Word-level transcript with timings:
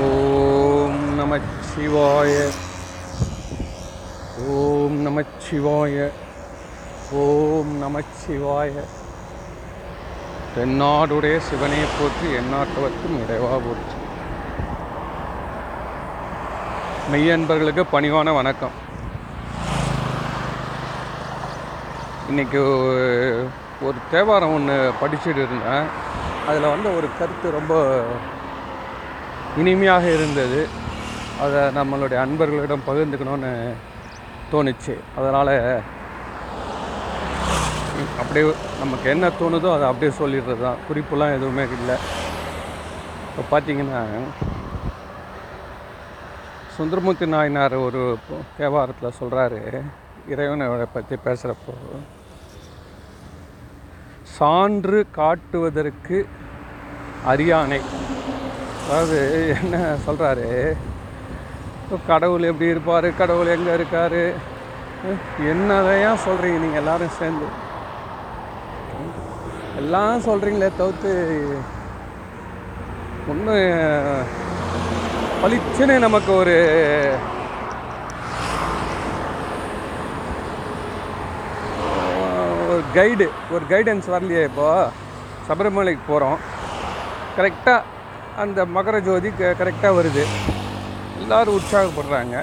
ஓம் 0.00 1.00
நமச்சிவாய 1.18 2.34
ஓம் 4.56 4.98
நமச்சிவாய 5.06 6.10
ஓம் 7.22 7.72
நமச்சிவாய 7.82 8.84
தென்னாடுடைய 10.54 11.36
சிவனை 11.48 11.80
போற்றி 11.96 12.28
எந்நாட்டவர்க்கும் 12.40 13.18
இடைவா 13.22 13.52
போற்றி. 13.66 13.98
மெய்யன்பர்களுக்கு 17.12 17.84
பணிவான 17.94 18.34
வணக்கம். 18.40 18.76
இன்னைக்கு 22.30 22.62
ஒரு 23.86 23.98
தேவாரம் 24.10 24.54
ஒன்று 24.56 24.76
படிச்சுட்டு 25.00 25.42
இருந்தேன். 25.46 25.86
அதில் 26.48 26.72
வந்து 26.74 26.88
ஒரு 26.98 27.08
கருத்து 27.18 27.56
ரொம்ப 27.58 27.74
இனிமையாக 29.60 30.04
இருந்தது. 30.16 30.60
அதை 31.44 31.60
நம்மளுடைய 31.78 32.18
அன்பர்களிடம் 32.24 32.86
பகிர்ந்துக்கணும்னு 32.88 33.50
தோணுச்சு. 34.52 34.94
அதனால் 35.18 35.52
அப்படியே 38.20 38.44
நமக்கு 38.82 39.06
என்ன 39.14 39.26
தோணுதோ 39.40 39.68
அதை 39.76 39.86
அப்படியே 39.90 40.12
சொல்லிடுறது 40.20 40.62
தான். 40.66 40.80
குறிப்புலாம் 40.88 41.34
எதுவுமே 41.38 41.64
இல்லை. 41.78 41.96
இப்போ 43.28 43.42
பார்த்தீங்கன்னா 43.52 44.00
சுந்தரமூர்த்தி 46.76 47.26
நாயனார் 47.34 47.74
ஒரு 47.86 48.02
தேவாரத்தில் 48.58 49.16
சொல்கிறாரு 49.20 49.60
இறைவனை 50.32 50.66
பற்றி 50.96 51.16
பேசுகிறப்போ 51.26 51.74
சான்று 54.36 55.00
காட்டுவதற்கு 55.18 56.18
அரியானை 57.32 57.80
அதாவது 58.82 59.18
என்ன 59.58 59.76
சொல்கிறாரு 60.06 60.48
கடவுள் 62.10 62.48
எப்படி 62.50 62.72
இருப்பார்? 62.72 63.06
கடவுள் 63.20 63.54
எங்கே 63.54 63.72
இருக்கார்? 63.78 64.20
என்னதையா 65.52 66.10
சொல்கிறீங்க 66.26 66.58
நீங்கள் 66.64 66.80
எல்லோரும் 66.82 67.16
சேர்ந்து? 67.18 67.48
எல்லாம் 69.80 70.24
சொல்கிறீங்களே 70.28 70.70
தவிர்த்து 70.80 71.12
ஒன்று 73.32 73.56
பளிச்சுன்னு 75.42 75.94
நமக்கு 76.06 76.32
ஒரு 76.40 76.56
ஒரு 82.72 82.82
கைடு 82.98 83.26
ஒரு 83.54 83.64
கைடன்ஸ் 83.72 84.12
வரலையே 84.14 84.42
இப்போ? 84.50 84.68
சபரிமலைக்கு 85.48 86.04
போகிறோம் 86.10 86.38
கரெக்டாக 87.38 87.80
அந்த 88.40 88.64
மகர 88.74 88.96
ஜோதி 89.06 89.30
க 89.38 89.48
கரெக்டாக 89.58 89.96
வருது. 89.96 90.22
எல்லோரும் 91.20 91.56
உற்சாகப்படுறாங்க. 91.58 92.36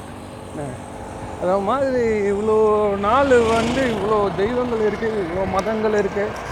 அது 1.42 1.56
மாதிரி 1.70 2.04
இவ்வளோ 2.32 2.58
நாள் 3.06 3.34
வந்து 3.56 3.82
இவ்வளோ 3.94 4.18
தெய்வங்கள் 4.40 4.86
இருக்குது 4.90 5.22
இவ்வளோ 5.26 5.44
மதங்கள் 5.56 6.00
இருக்குது 6.02 6.48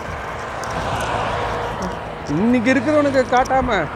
இன்னைக்கு 2.35 2.69
இருக்கிறவனுக்கு 2.73 3.21
காட்டாமல் 3.33 3.88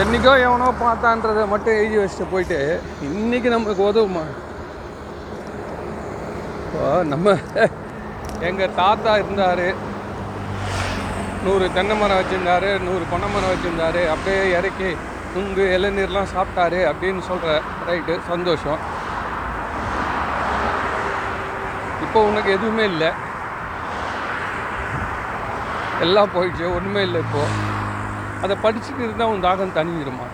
என்னைக்கோ 0.00 0.32
எவனோ 0.46 0.66
பார்த்தான்றதை 0.82 1.44
மட்டும் 1.52 1.78
எழுதி 1.80 1.96
வச்சுட்டு 2.00 2.32
போயிட்டு 2.32 2.58
இன்னைக்கு 3.10 3.48
நமக்கு 3.54 3.82
உதவுமா? 3.90 4.24
இப்போ 6.64 6.82
நம்ம 7.12 7.36
எங்கள் 8.48 8.76
தாத்தா 8.82 9.12
இருந்தார். 9.20 9.66
நூறு 11.44 11.66
தென்னை 11.74 11.94
மரம் 11.98 12.18
வச்சுருந்தாரு 12.20 12.70
நூறு 12.86 13.04
கொன்னை 13.10 13.28
மரம் 13.34 13.52
வச்சுருந்தாரு 13.52 14.00
அப்படியே 14.12 14.40
இறக்கி 14.58 14.90
நுங்கு 15.34 15.64
இளநீர்லாம் 15.76 16.32
சாப்பிட்டாரு 16.34 16.80
அப்படின்னு 16.90 17.22
சொல்கிற 17.28 17.50
ரைட்டு 17.88 18.14
சந்தோஷம். 18.30 18.80
இப்போ 22.04 22.18
உனக்கு 22.30 22.50
எதுவுமே 22.56 22.84
இல்லை. 22.92 23.10
எல்லாம் 26.06 26.34
போயிடுச்சு 26.34 26.66
ஒன்றுமே 26.76 27.00
இல்லை 27.08 27.20
இப்போது 27.24 27.54
அதை 28.44 28.56
படிச்சுட்டு 28.64 29.02
இருந்தால் 29.06 29.30
உன் 29.32 29.46
தாகம் 29.48 29.76
தனிஞ்சிருமா? 29.78 30.28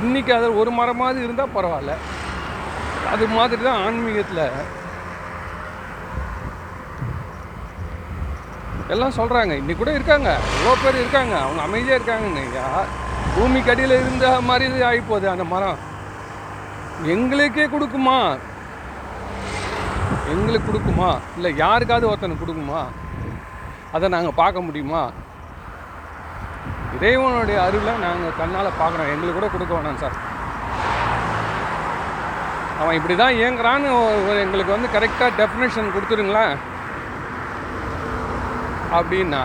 இன்னைக்கு 0.00 0.32
அது 0.38 0.46
ஒரு 0.60 0.70
மரமாவது 0.78 1.18
இருந்தால் 1.26 1.54
பரவாயில்ல. 1.56 1.94
அது 3.12 3.24
மாதிரி 3.36 3.62
தான் 3.68 3.82
ஆன்மீகத்தில் 3.86 4.44
எல்லாம் 8.88 9.12
சொல்கிறாங்க 9.12 9.52
இன்றைக்கி 9.52 9.76
கூட 9.76 9.92
இருக்காங்க. 9.92 10.38
எவ்வளோ 10.58 10.76
பேர் 10.84 10.94
இருக்காங்க. 10.94 11.38
அவங்க 11.38 11.62
அமைதியாக 11.62 12.02
இருக்காங்கன்னு. 12.02 12.40
யா- 12.40 12.86
பூமிக்கு 13.34 13.70
அடியில் 13.70 13.90
இருந்த 13.90 14.40
மாதிரி 14.40 14.72
ஆகிப்போகுது 14.72 15.26
அந்த 15.26 15.44
மரம். 15.44 15.76
எங்களுக்கே 17.02 17.66
கொடுக்குமா? 17.66 18.38
எங்களுக்கு 20.28 20.72
கொடுக்குமா? 20.72 21.18
இல்லை 21.36 21.56
யாருக்காவது 21.56 22.08
ஒருத்தனுக்கு 22.08 22.36
கொடுக்குமா? 22.46 22.84
அதை 23.92 24.08
நாங்கள் 24.08 24.32
பார்க்க 24.36 24.60
முடியுமா? 24.60 25.10
இறைவனுடைய 27.00 27.62
அருளை 27.62 27.92
நாங்கள் 27.94 28.36
கண்ணால் 28.38 28.66
பார்க்குறோம். 28.66 29.12
எங்களுக்கு 29.12 29.32
கூட 29.32 29.46
கொடுக்க 29.46 29.74
வேணாம் 29.74 29.96
சார். 29.96 30.34
அவன் 32.80 32.94
இப்படி 32.94 33.16
தான் 33.16 33.32
இயங்குறான்னு 33.32 34.28
எங்களுக்கு 34.38 34.72
வந்து 34.72 34.98
கரெக்டாக 34.98 35.32
டெஃபினேஷன் 35.38 35.90
கொடுத்துருங்களேன் 35.90 36.56
அப்படின்னா 38.98 39.42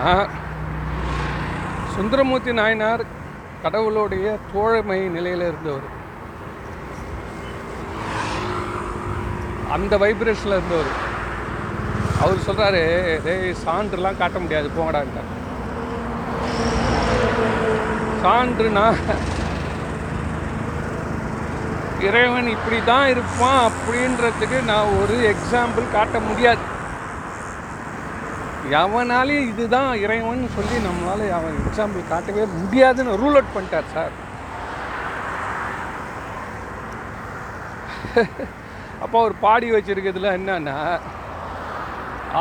சுந்தரமூர்த்தி 1.94 2.52
நாயனார் 2.52 3.02
கடவுளுடைய 3.62 4.26
தோழமை 4.52 5.00
நிலையில் 5.16 5.44
இருந்தவர். 5.48 5.88
அந்த 9.74 9.96
வைப்ரேஷனில் 10.02 10.56
இருந்தவர். 10.56 10.90
அவர் 12.22 12.44
சொல்கிறாரு 12.46 12.82
டேய் 13.26 13.54
சான்றுலாம் 13.66 14.18
காட்ட 14.18 14.38
முடியாது 14.38 14.68
போங்கடான்ட்டார். 14.76 15.30
சான்றுனா 18.24 18.86
இறைவன் 22.08 22.48
இப்படி 22.56 22.78
தான் 22.84 23.08
இருப்பான் 23.08 23.70
அப்படின்றதுக்கு 23.70 24.58
நான் 24.70 24.94
ஒரு 25.02 25.16
எக்ஸாம்பிள் 25.32 25.92
காட்ட 25.96 26.18
முடியாது. 26.28 26.62
எவனாலையும் 28.80 29.48
இதுதான் 29.52 29.90
இறைவன் 30.04 30.44
சொல்லி 30.56 30.76
நம்மளால 30.88 31.30
அவன் 31.38 31.56
எக்ஸாம்பிள் 31.62 32.10
காட்டவே 32.12 32.44
முடியாதுன்னு 32.60 33.18
ரூல் 33.22 33.38
அவுட் 33.38 33.54
பண்ணிட்டார் 33.56 33.92
சார் 33.96 34.14
அப்போ 39.04 39.16
அவர் 39.20 39.34
பாடி 39.44 39.68
வச்சிருக்கிறதுல 39.74 40.32
என்னன்னா 40.38 40.76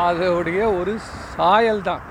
அதோடைய 0.02 0.60
ஒரு 0.80 0.94
சாயல் 1.36 1.88
தான். 1.88 2.04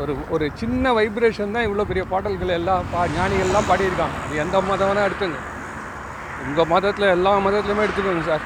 ஒரு 0.00 0.12
ஒரு 0.34 0.44
சின்ன 0.60 0.92
வைப்ரேஷன் 0.98 1.54
தான் 1.54 1.66
இவ்வளோ 1.68 1.86
பெரிய 1.90 2.04
பாடல்கள் 2.12 2.56
எல்லாம் 2.58 2.88
பா 2.92 3.02
ஞானிகள்லாம் 3.16 3.68
பாடியிருக்காங்க. 3.70 4.18
எந்த 4.42 4.56
மதம் 4.68 4.88
வேணால் 4.90 5.08
எடுத்துங்க. 5.08 5.38
உங்கள் 6.44 6.70
மதத்தில் 6.74 7.14
எல்லா 7.16 7.32
மதத்துலையுமே 7.46 7.84
எடுத்துக்கோங்க 7.86 8.24
சார் 8.30 8.44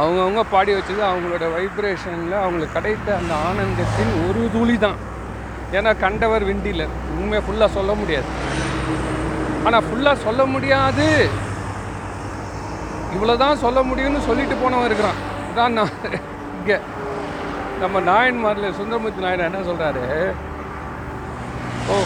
அவங்கவுங்க 0.00 0.42
பாடி 0.52 0.70
வச்சது 0.76 1.02
அவங்களோட 1.08 1.44
வைப்ரேஷனில் 1.56 2.36
அவங்களுக்கு 2.42 2.76
கிடைத்த 2.76 3.08
அந்த 3.20 3.32
ஆனந்தத்தின் 3.48 4.14
ஒரு 4.26 4.42
துளி 4.54 4.76
தான் 4.84 4.98
ஏன்னா 5.76 5.90
கண்டவர் 6.04 6.44
விண்டியில் 6.48 6.84
உண்மையை 7.18 7.42
ஃபுல்லாக 7.46 7.70
சொல்ல 7.76 7.92
முடியாது. 8.00 8.30
ஆனால் 9.66 9.86
ஃபுல்லாக 9.86 10.22
சொல்ல 10.26 10.42
முடியாது. 10.54 11.06
இவ்வளோ 13.14 13.34
தான் 13.44 13.62
சொல்ல 13.64 13.80
முடியும்னு 13.90 14.26
சொல்லிட்டு 14.28 14.56
போனவன் 14.62 14.88
இருக்கிறான். 14.88 15.20
இதான் 15.50 15.76
நான் 15.78 15.94
இங்கே. 16.56 16.78
நம்ம 17.82 18.00
நாயன்மாரில் 18.10 18.76
சுந்தரமூர்த்தி 18.80 19.24
நாயன் 19.24 19.48
என்ன 19.50 19.62
சொல்கிறாரு 19.70 20.04
ஓ 21.92 21.96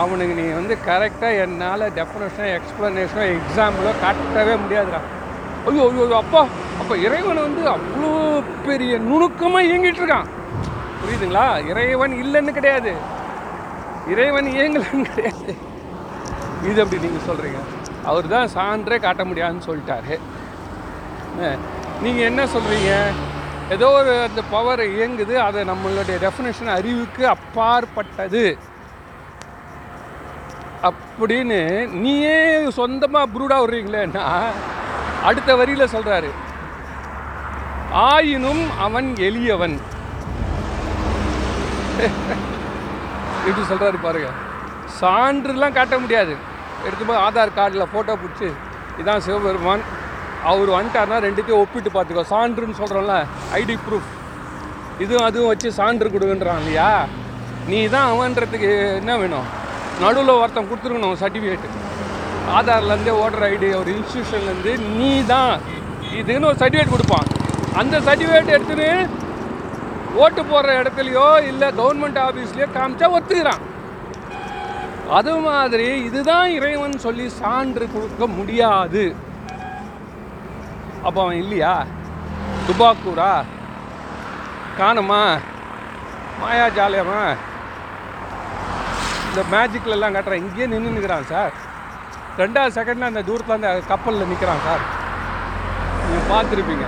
அவனுக்கு 0.00 0.34
நீ 0.40 0.46
வந்து 0.58 0.74
கரெக்டாக 0.88 1.40
என்னால் 1.44 1.92
டெஃபனேஷனோ 2.00 2.48
எக்ஸ்ப்ளனேஷனோ 2.56 3.24
எக்ஸாம்பிளோ 3.36 3.92
காட்டவே 4.04 4.56
முடியாதுடா. 4.64 5.00
ஐயோ 5.68 5.84
ஐயோ 5.90 6.16
அப்பா 6.22 6.42
அப்போ 6.80 6.94
இறைவன் 7.06 7.40
வந்து 7.46 7.62
அவ்வளோ 7.76 8.10
பெரிய 8.66 8.92
நுணுக்கமாக 9.08 9.68
இயங்கிட்டு 9.68 10.00
இருக்கான். 10.02 10.28
புரியுதுங்களா? 11.00 11.46
இறைவன் 11.70 12.14
இல்லைன்னு 12.22 12.52
கிடையாது. 12.58 12.92
இறைவன் 14.12 14.48
இயங்கலன்னு 14.54 15.08
கிடையாது. 15.10 15.50
இது 16.68 16.78
அப்படி 16.82 17.02
நீங்கள் 17.06 17.26
சொல்கிறீங்க 17.28 17.60
அவர் 18.10 18.32
தான் 18.34 18.52
சான்றே 18.56 18.98
காட்ட 19.06 19.22
முடியாதுன்னு 19.30 19.66
சொல்லிட்டாரு. 19.68 20.14
நீங்கள் 22.04 22.28
என்ன 22.30 22.42
சொல்கிறீங்க 22.54 22.92
ஏதோ 23.74 23.88
ஒரு 23.98 24.12
அந்த 24.28 24.42
பவர் 24.54 24.82
இயங்குது 24.94 25.34
அதை 25.48 25.60
நம்மளுடைய 25.70 26.16
டெஃபினேஷன் 26.24 26.72
அறிவுக்கு 26.78 27.24
அப்பாற்பட்டது. 27.36 28.44
அப்படின்னு 30.88 31.60
நீயே 32.02 32.38
சொந்தமாக 32.80 33.30
ப்ரூடாக 33.34 33.62
விடுறீங்களேன்னா 33.62 34.26
அடுத்த 35.28 35.50
வரியில் 35.60 35.92
சொல்கிறாரு 35.94 36.30
ஆயினும் 38.08 38.62
அவன் 38.86 39.08
எளியவன். 39.28 39.76
எப்படி 43.48 43.64
சொல்கிறாரு 43.70 43.98
பாருங்க. 44.04 44.28
சான்றுலாம் 45.00 45.76
காட்ட 45.78 45.94
முடியாது. 46.02 46.34
எடுத்து 46.86 47.22
ஆதார் 47.26 47.56
கார்டில் 47.58 47.90
ஃபோட்டோ 47.92 48.14
பிடிச்சி 48.22 48.48
இதான் 49.00 49.24
சிவபெருமான். 49.26 49.82
அவர் 50.50 50.70
வந்துட்டார்னா 50.76 51.16
ரெண்டுத்தையும் 51.26 51.62
ஒப்பிட்டு 51.62 51.90
பார்த்துக்கோ. 51.96 52.24
சான்றுன்னு 52.34 52.78
சொல்கிறோம்ல 52.82 53.16
ஐடி 53.60 53.76
ப்ரூஃப் 53.86 54.12
இதுவும் 55.04 55.26
அதுவும் 55.28 55.50
வச்சு 55.52 55.68
சான்று 55.80 56.14
கொடுங்கன்றான் 56.14 56.60
இல்லையா? 56.62 56.90
நீ 57.70 57.80
தான் 57.94 58.10
அவன்றதுக்கு 58.12 58.70
என்ன 59.00 59.12
வேணும்? 59.22 59.48
நடுவில் 60.02 60.38
ஒருத்தன் 60.40 60.68
கொடுத்துருக்கணும் 60.70 61.20
சர்டிஃபிகேட்டு 61.22 61.86
ஆதார்லேருந்து 62.56 63.12
ஓட்டர் 63.22 63.46
ஐடி 63.52 63.68
ஒரு 63.80 63.90
இன்ஸ்டியூஷன்லேருந்து 63.98 64.72
நீ 64.98 65.10
தான் 65.32 65.54
இதுன்னு 66.18 66.48
ஒரு 66.50 66.60
சர்டிஃபிகேட் 66.62 66.94
கொடுப்பான். 66.94 67.26
அந்த 67.80 67.96
சர்டிஃபிகேட் 68.06 68.54
எடுத்துன்னு 68.56 68.90
ஓட்டு 70.22 70.42
போடுற 70.50 70.70
இடத்துலையோ 70.80 71.26
இல்லை 71.50 71.68
கவர்மெண்ட் 71.80 72.20
ஆஃபீஸ்லையோ 72.26 72.68
காமிச்சா 72.76 73.08
ஒத்துக்கிறான். 73.16 73.64
அது 75.18 75.32
மாதிரி 75.48 75.88
இதுதான் 76.06 76.48
இறைவன் 76.56 76.96
சொல்லி 77.04 77.26
சான்று 77.40 77.84
கொடுக்க 77.92 78.26
முடியாது. 78.38 79.04
அப்போ 81.06 81.18
அவன் 81.24 81.40
இல்லையா? 81.42 81.74
துபாக்கூரா? 82.68 83.32
காணுமா? 84.80 85.22
மாயாஜாலியமா 86.40 87.22
இந்த 89.28 89.40
மேஜிக்லலாம் 89.54 90.16
கட்டுறான் 90.16 90.42
இங்கேயே 90.44 90.66
நின்று 90.72 90.94
நிற்கிறான் 90.96 91.30
சார். 91.32 91.54
ரெண்டாவது 92.38 92.70
செகண்டில் 92.70 93.00
அந்த 93.00 93.22
தூரத்தில் 93.22 93.54
அந்த 93.54 93.80
கப்பலில் 93.88 94.26
நிற்கிறான் 94.26 94.56
சார். 94.64 94.78
நீங்கள் 96.04 96.36
பார்த்துருப்பீங்க. 96.36 96.86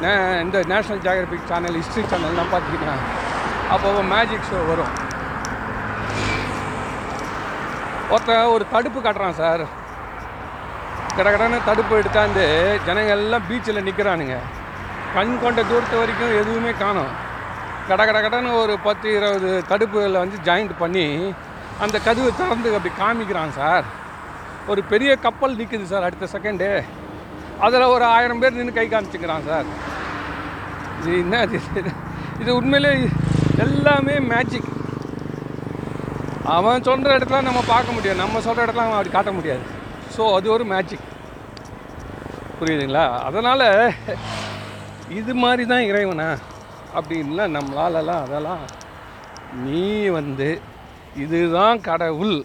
நே- 0.00 0.40
இந்த 0.40 0.60
நேஷ்னல் 0.60 1.02
ஜியாகிரபிக் 1.02 1.44
சேனல் 1.44 1.74
ஹிஸ்ட்ரி 1.74 2.02
சேனல்லாம் 2.02 2.54
பார்த்துக்கிட்டேன் 2.54 3.22
அப்போ 3.70 4.02
மேஜிக் 4.02 4.40
ஷோ 4.52 4.68
வரும். 4.68 5.12
ஒருத்தன் 8.10 8.42
ஒரு 8.42 8.66
தடுப்பு 8.72 9.00
காட்டுறான் 9.00 9.30
சார். 9.30 9.60
கடகடன்னு 11.16 11.60
தடுப்பு 11.64 11.98
எடுத்தாந்து 11.98 12.78
ஜனங்கள் 12.86 13.18
எல்லாம் 13.18 13.42
பீச்சில் 13.50 13.88
நிற்கிறானுங்க 13.88 14.36
கண் 15.14 15.38
கொண்ட 15.42 15.62
தூரத்து 15.62 15.98
வரைக்கும் 15.98 16.34
எதுவுமே 16.34 16.70
காணும். 16.70 17.10
கட 17.88 18.04
கட 18.04 18.20
கடன்னு 18.20 18.52
ஒரு 18.52 18.78
பத்து 18.78 19.16
இருபது 19.16 19.64
தடுப்புகளை 19.68 20.12
வந்து 20.12 20.38
ஜாயிண்ட் 20.44 20.70
பண்ணி 20.78 21.34
அந்த 21.80 21.98
கதவு 21.98 22.32
திறந்து 22.36 22.76
அப்படி 22.76 22.94
காமிக்கிறான் 22.94 23.50
சார். 23.50 24.02
ஒரு 24.72 24.80
பெரிய 24.92 25.10
கப்பல் 25.24 25.56
நிற்குது 25.58 25.86
சார் 25.90 26.06
அடுத்த 26.06 26.26
செகண்டு 26.34 26.68
அதில் 27.64 27.92
ஒரு 27.94 28.04
ஆயிரம் 28.14 28.40
பேர் 28.42 28.56
நின்று 28.58 28.76
கை 28.76 28.86
காமிச்சுக்கிறான் 28.92 29.48
சார். 29.48 29.66
இது 31.00 31.10
என்ன 31.24 31.40
இது? 31.46 31.90
இது 32.42 32.50
உண்மையிலே 32.60 32.92
எல்லாமே 33.64 34.14
மேஜிக் 34.32 34.70
அவன் 36.54 36.86
சொல்கிற 36.88 37.10
இடத்துல 37.16 37.40
நம்ம 37.48 37.60
பார்க்க 37.72 37.96
முடியாது. 37.96 38.18
நம்ம 38.22 38.40
சொல்கிற 38.46 38.64
இடத்துல 38.64 38.84
அவன் 38.86 38.98
அப்படி 38.98 39.12
காட்ட 39.16 39.32
முடியாது. 39.38 39.64
ஸோ 40.16 40.22
அது 40.36 40.46
ஒரு 40.56 40.64
மேஜிக் 40.72 41.06
புரியுதுங்களா? 42.58 43.06
அதனால் 43.28 43.66
இது 45.20 45.32
மாதிரி 45.44 45.64
தான் 45.72 45.86
இறைவனா 45.90 46.28
அப்படின்லாம் 46.98 47.56
நம்மளாலலாம் 47.58 48.24
அதெல்லாம் 48.26 48.64
நீ 49.64 49.86
வந்து 50.18 50.48
இதுதான் 51.24 51.78
கடவுள். 51.90 52.36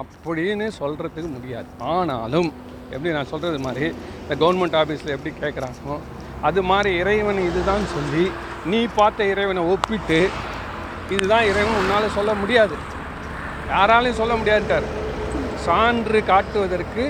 அப்படின்னு 0.00 0.66
சொல்கிறதுக்கு 0.80 1.30
முடியாது. 1.32 1.68
ஆனாலும் 1.78 2.52
எப்படி 2.90 3.14
நான் 3.14 3.32
சொல்கிறது 3.32 3.58
மாதிரி 3.58 3.86
இந்த 4.22 4.34
கவர்மெண்ட் 4.46 4.78
ஆஃபீஸில் 4.80 5.14
எப்படி 5.16 5.32
கேட்குறாங்களோ 5.40 5.96
அது 6.42 6.62
மாதிரி 6.62 6.96
இறைவன் 6.96 7.40
இதுதான் 7.48 7.84
சொல்லி 7.86 8.30
நீ 8.66 8.86
பார்த்த 8.94 9.24
இறைவனை 9.24 9.62
ஒப்பிட்டு 9.62 10.30
இதுதான் 11.10 11.42
இறைவன் 11.42 11.78
உன்னால் 11.78 12.14
சொல்ல 12.14 12.34
முடியாது. 12.34 12.76
யாராலையும் 13.70 14.20
சொல்ல 14.20 14.34
முடியாதுட்டார். 14.34 14.86
சான்று 15.54 16.24
காட்டுவதற்கு 16.24 17.04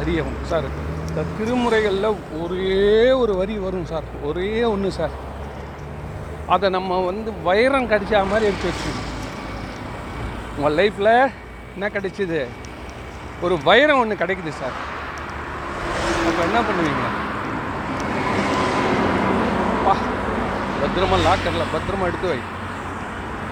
அறியவும் 0.00 0.40
சார். 0.42 0.68
இந்த 1.08 1.22
திருமுறைகளில் 1.36 2.16
ஒரே 2.42 3.10
ஒரு 3.10 3.36
வரி 3.36 3.58
வரும் 3.58 3.84
சார். 3.84 4.08
ஒரே 4.22 4.64
ஒன்று 4.64 4.90
சார். 4.92 5.14
அதை 6.46 6.70
நம்ம 6.70 7.00
வந்து 7.04 7.32
வைரம் 7.42 7.90
கடிச்ச 7.90 8.26
மாதிரி 8.30 8.46
எடுத்து 8.50 8.70
வச்சுக்கணும். 8.70 9.08
உங்கள் 10.56 10.76
லைஃப்பில் 10.80 11.32
என்ன 11.74 11.88
கிடைச்சிது? 11.88 12.46
ஒரு 13.40 13.62
வைரம் 13.62 13.98
ஒன்று 13.98 14.14
கிடைக்குது 14.14 14.52
சார். 14.60 14.76
அப்போ 16.28 16.42
என்ன 16.46 16.60
பண்ணுவீங்க? 16.68 17.04
பா 19.84 19.94
பத்திரமா 20.80 21.18
லாக்கரில் 21.26 21.72
பத்திரமா 21.74 22.06
எடுத்து 22.06 22.28
வை. 22.28 22.40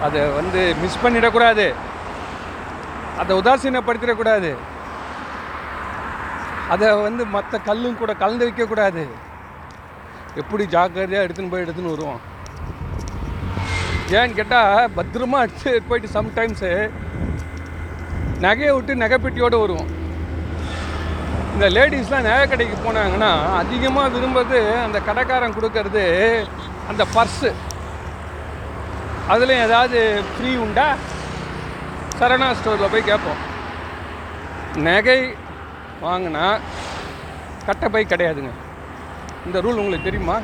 அதை 0.01 0.21
வந்து 0.39 0.75
மிஸ் 0.81 1.03
பண்ணிடக்கூடாது. 1.03 1.73
அதை 3.17 3.37
உதாசீனப்படுத்திடக்கூடாது. 3.37 4.51
அதை 6.69 6.87
வந்து 7.01 7.25
மற்ற 7.25 7.57
கல்லும் 7.57 7.97
கூட 7.97 8.13
கலந்து 8.13 8.47
வைக்கக்கூடாது. 8.49 9.07
எப்படி 10.35 10.65
ஜாக்கிரதையாக 10.67 11.27
எடுத்துன்னு 11.27 11.51
போய் 11.51 11.63
எடுத்துன்னு 11.63 11.93
வருவோம். 11.95 12.19
ஏன்னு 14.09 14.33
கேட்டால் 14.33 14.89
பத்திரமா 14.97 15.39
எடுத்து 15.45 15.81
போயிட்டு 15.87 16.21
சம்டைம்ஸு 16.21 16.71
நகையை 18.43 18.73
விட்டு 18.75 18.93
நகைப்பெட்டியோடு 19.03 19.57
வருவோம். 19.63 19.89
இந்த 21.53 21.65
லேடிஸ்லாம் 21.75 22.27
நகை 22.27 22.43
கடைக்கு 22.47 22.75
போனாங்கன்னா 22.85 23.31
அதிகமாக 23.61 24.11
விரும்புறது 24.15 24.59
அந்த 24.85 24.97
கடைக்காரன் 25.07 25.55
கொடுக்கறது 25.57 26.03
அந்த 26.89 27.05
பர்ஸு. 27.15 27.51
அதில் 29.33 29.53
ஏதாவது 29.65 29.99
ஃப்ரீ 30.31 30.51
உண்டா? 30.65 30.87
சரணா 32.19 32.47
ஸ்டோரில் 32.59 32.91
போய் 32.93 33.09
கேட்போம். 33.09 33.41
நகை 34.87 35.19
வாங்கினா 36.05 36.45
கட்டப்பை 37.67 38.05
கிடையாதுங்க. 38.05 38.51
இந்த 39.45 39.57
ரூல் 39.65 39.81
உங்களுக்கு 39.83 40.09
தெரியுமா? 40.09 40.37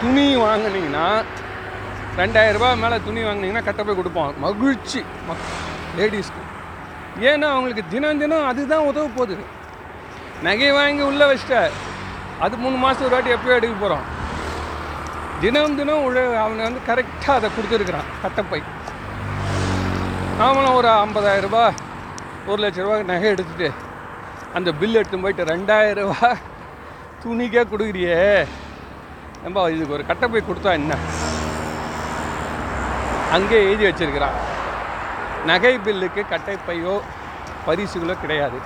துணி 0.00 0.26
வாங்கினீங்கன்னா 0.36 1.06
ரெண்டாயிரம் 2.20 2.56
ரூபாய் 2.58 2.80
மேலே 2.84 2.98
துணி 3.06 3.22
வாங்குனீங்கன்னா 3.24 3.64
கட்டப்பை 3.64 3.94
கொடுப்போம். 3.96 4.34
மகிழ்ச்சி. 4.46 5.02
லேடிஸ்க்கு. 5.96 6.42
ஏன்னா 7.28 7.46
அவங்களுக்கு 7.54 7.84
தினம் 7.94 8.20
தினம் 8.22 8.48
அதுதான் 8.50 8.88
உதவ 8.90 9.06
போகுது. 9.16 9.36
நகை 10.46 10.70
வாங்கி 10.78 11.02
உள்ளே 11.10 11.26
வச்சிட்ட 11.30 11.56
அது 12.44 12.56
மூணு 12.64 12.76
மாதம் 12.84 13.06
ஒரு 13.06 13.14
வாட்டி 13.14 13.34
எப்போயோ 13.36 13.56
எடுக்க 13.58 13.74
போகிறோம் 13.78 14.04
தினம் 15.42 15.76
தினம் 15.78 16.04
உழ 16.08 16.16
அவனை 16.42 16.62
வந்து 16.66 16.80
கரெக்டாக 16.88 17.36
அதை 17.38 17.48
கொடுத்துருக்குறான் 17.56 18.10
கட்டப்பை 18.22 18.60
நாமளும் 20.40 20.76
ஒரு 20.78 20.88
50000 20.94 21.44
ரூபா 21.46 21.64
ஒரு 22.50 22.60
லட்ச 22.64 22.84
ரூபா 22.84 22.96
நகை 23.10 23.28
எடுத்துட்டு 23.34 23.68
அந்த 24.58 24.70
பில் 24.80 24.98
எடுத்து 25.00 25.22
போயிட்டு 25.24 25.50
ரெண்டாயிரம் 25.52 26.08
ரூபா 26.10 26.30
துணிக்கே 27.22 27.62
கொடுக்குறியே. 27.70 28.18
நம்ம 29.44 29.64
இதுக்கு 29.74 29.96
ஒரு 29.96 30.04
கட்டப்பை 30.10 30.40
கொடுத்தா 30.44 30.70
என்ன? 30.80 30.92
அங்கே 33.36 33.58
எழுதி 33.68 33.84
வச்சிருக்கிறான். 33.86 34.38
நகை 35.50 35.74
பில்லுக்கு 35.86 36.22
கட்டைப்பையோ 36.32 36.94
பரிசுகளோ 37.66 38.14
கிடையாது. 38.24 38.58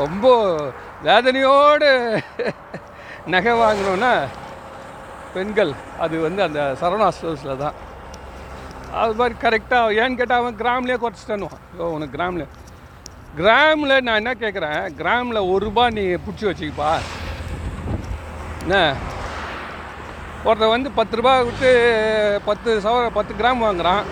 ரொம்ப 0.00 0.26
வேதனையோடு 1.06 1.90
நகை 3.34 3.52
வாங்கினோன்னா 3.62 4.12
பெண்கள் 5.34 5.72
அது 6.04 6.16
வந்து 6.26 6.40
அந்த 6.46 6.60
சரவணா 6.80 7.08
ஸ்டோர்ஸில் 7.16 7.62
தான். 7.64 7.76
அது 9.00 9.12
மாதிரி 9.18 9.34
கரெக்டாக 9.44 9.96
ஏன்னு 10.00 10.18
கேட்டால் 10.20 10.40
அவன் 10.42 10.60
கிராம்லேயே 10.62 10.98
குறைச்சிட்டானுவான் 11.02 11.60
ஓ 11.78 11.90
உனக்கு 11.96 12.16
கிராமில். 12.16 12.46
கிராமில் 13.40 14.02
நான் 14.06 14.20
என்ன 14.20 14.32
கேட்குறேன் 14.42 14.82
கிராமில் 15.00 15.48
ஒரு 15.52 15.62
ரூபா 15.66 15.84
நீ 15.98 16.04
பிடிச்சி 16.24 16.46
வச்சுக்கப்பா. 16.48 16.92
என்ன? 18.62 18.78
ஒருத்தர் 20.44 20.74
வந்து 20.74 20.90
பத்து 20.98 21.14
ரூபா 21.16 21.32
விட்டு 21.46 21.70
பத்து 22.44 22.70
சவர 22.84 23.08
பத்து 23.16 23.32
கிராம் 23.40 23.62
வாங்குகிறான் 23.64 24.04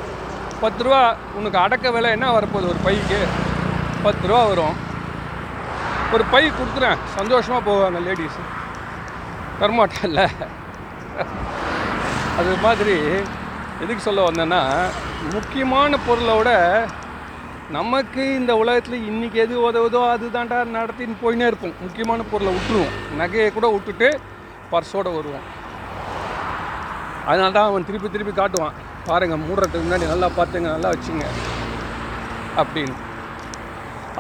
பத்து 0.62 0.82
ரூபா 0.85 1.00
உனக்கு 1.38 1.58
அடக்க 1.58 1.90
விலை 1.90 2.11
என்ன 2.11 2.26
வரப்போகுது? 2.35 2.70
ஒரு 2.73 2.80
பைக்கு. 2.87 3.20
பத்து 4.02 4.28
ரூபா 4.28 4.44
வரும். 4.44 4.76
ஒரு 6.14 6.25
பை 6.32 6.42
கொடுக்குறேன். 6.49 6.99
சந்தோஷமாக 7.16 7.62
போவாங்க 7.68 8.00
லேடிஸ் 8.06 8.38
தரமாட்டல்ல 9.61 10.23
அது 12.38 12.50
மாதிரி 12.62 12.97
எதுக்கு 13.82 14.02
சொல்ல 14.08 14.26
வந்தேன்னா 14.28 14.62
முக்கியமான 15.32 15.99
பொருளோட 16.08 16.50
நமக்கு 17.76 18.23
இந்த 18.35 18.52
உலகத்தில் 18.56 19.06
இன்றைக்கி 19.11 19.38
எது 19.44 19.54
உதவுதோ 19.70 20.02
அதுதான்டா 20.14 20.58
நடத்தின்னு 20.76 21.16
போயினே 21.23 21.49
இருப்போம். 21.50 21.75
முக்கியமான 21.80 22.23
பொருளை 22.32 22.52
விட்டுருவோம். 22.54 22.94
நகையை 23.20 23.49
கூட 23.52 23.68
விட்டுட்டு 23.68 24.08
பர்ஸோடு 24.73 25.11
வருவோம். 25.18 25.47
அதனால 27.28 27.50
தான் 27.56 27.68
அவன் 27.70 27.87
திருப்பி 27.88 28.08
திருப்பி 28.11 28.32
காட்டுவான். 28.40 28.76
பாருங்கள் 29.06 29.42
மூடுறதுக்கு 29.47 29.87
முன்னாடி 29.87 30.06
நல்லா 30.12 30.28
பார்த்துங்க 30.38 30.68
நல்லா 30.75 30.90
வச்சுங்க. 30.94 31.26
அப்படின்னு. 32.61 32.94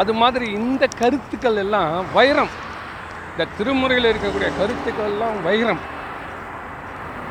அது 0.00 0.12
மாதிரி 0.22 0.46
இந்த 0.60 0.84
கருத்துக்கள் 1.02 1.60
எல்லாம் 1.62 1.92
வைரம். 2.16 2.52
இந்த 3.30 3.44
திருமுறையில் 3.58 4.08
இருக்கக்கூடிய 4.10 4.50
கருத்துக்கள் 4.58 5.10
எல்லாம் 5.12 5.38
வைரம். 5.42 5.82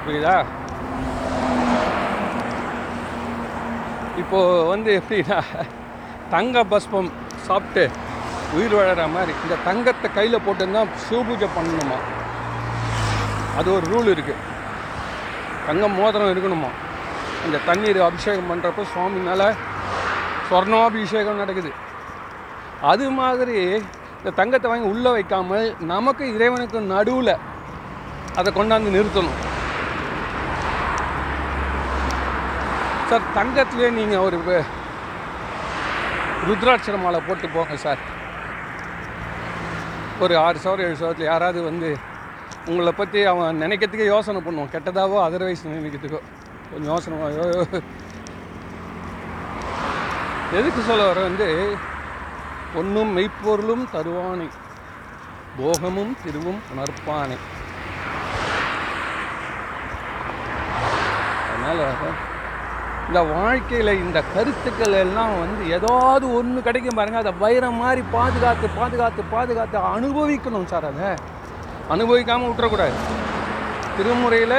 புரியுதா? 0.05 0.36
இப்போது 4.22 4.65
வந்து 4.74 4.91
எப்படின்னா 5.01 5.39
தங்க 6.29 6.63
பஸ்பம் 6.63 7.10
சாப்பிட்டு 7.48 7.84
உயிர் 8.53 8.75
வாழற 8.75 9.03
மாதிரி 9.15 9.34
இந்த 9.43 9.55
தங்கத்தை 9.65 10.10
கையில் 10.13 10.43
போட்டுருந்தான் 10.46 10.93
சிவபூஜை 11.07 11.50
பண்ணணுமா? 11.57 11.98
அது 13.57 13.69
ஒரு 13.77 13.86
ரூல் 13.93 14.13
இருக்குது 14.13 14.55
தங்கம் 15.67 15.97
மோதிரம் 16.00 16.31
இருக்கணுமா 16.33 16.69
அந்த 17.45 17.57
தண்ணீர் 17.67 18.00
அபிஷேகம் 18.07 18.50
பண்ணுறப்போ 18.51 18.83
சுவாமினால 18.93 19.41
சொர்ணாபிஷேகம் 20.50 21.41
நடக்குது. 21.41 21.71
அது 22.91 23.05
மாதிரி 23.19 23.57
இந்த 24.17 24.31
தங்கத்தை 24.39 24.67
வாங்கி 24.69 24.88
உள்ளே 24.93 25.12
வைக்காமல் 25.15 25.67
நமக்கு 25.93 26.24
இறைவனுக்கு 26.36 26.79
நடுவில் 26.93 27.33
அதை 28.39 28.50
கொண்டாந்து 28.57 28.95
நிறுத்தணும். 28.97 29.39
சார் 33.09 33.31
தங்கத்திலே 33.38 33.89
நீங்கள் 34.00 34.24
ஒரு 34.27 34.38
ருத்ராட்சர 36.47 36.97
மாலை 37.03 37.19
போட்டு 37.27 37.47
போங்க 37.55 37.75
சார். 37.86 38.01
ஒரு 40.24 40.33
ஆறு 40.45 40.57
சவரம் 40.65 40.86
ஏழு 40.88 41.00
சவரத்தில் 41.01 41.31
யாராவது 41.31 41.59
வந்து 41.69 41.89
உங்களை 42.71 42.91
பற்றி 43.00 43.19
அவன் 43.31 43.62
நினைக்கிறதுக்கே 43.63 44.07
யோசனை 44.13 44.39
பண்ணுவான். 44.45 44.74
கெட்டதாவோ 44.75 45.17
அதர்வைஸ் 45.27 45.67
நினைக்கிறதுக்கோ. 45.67 46.21
கொஞ்சம் 46.71 46.91
யோசனை 46.93 47.17
எதுக்கு 50.57 50.81
சொல்ல 50.89 51.05
வர 51.07 51.19
வந்து 51.27 51.47
பொன்னும் 52.74 53.12
மெய்ப்பொருளும் 53.17 53.86
தருவானை. 53.95 54.47
போகமும் 55.59 56.13
திருவும் 56.24 56.59
உணர்ப்பானை. 56.71 57.38
அதனால் 61.51 61.83
இந்த 63.07 63.19
வாழ்க்கையில் 63.33 64.00
இந்த 64.03 64.19
கருத்துக்கள் 64.33 64.95
எல்லாம் 65.05 65.33
வந்து 65.43 65.63
ஏதாவது 65.77 66.25
ஒன்று 66.38 66.65
கிடைக்கும் 66.67 66.97
பாருங்கள் 67.00 67.24
அதை 67.24 67.33
வைரம் 67.43 67.81
மாதிரி 67.83 68.01
பாதுகாத்து 68.15 68.69
பாதுகாத்து 68.79 69.24
பாதுகாத்து 69.36 69.77
அனுபவிக்கணும் 69.95 70.69
சார் 70.74 70.88
அதை. 70.91 71.09
அனுபவிக்காமல் 71.94 72.50
விட்டுறக்கூடாது. 72.50 72.98
திருமுறையில் 73.98 74.58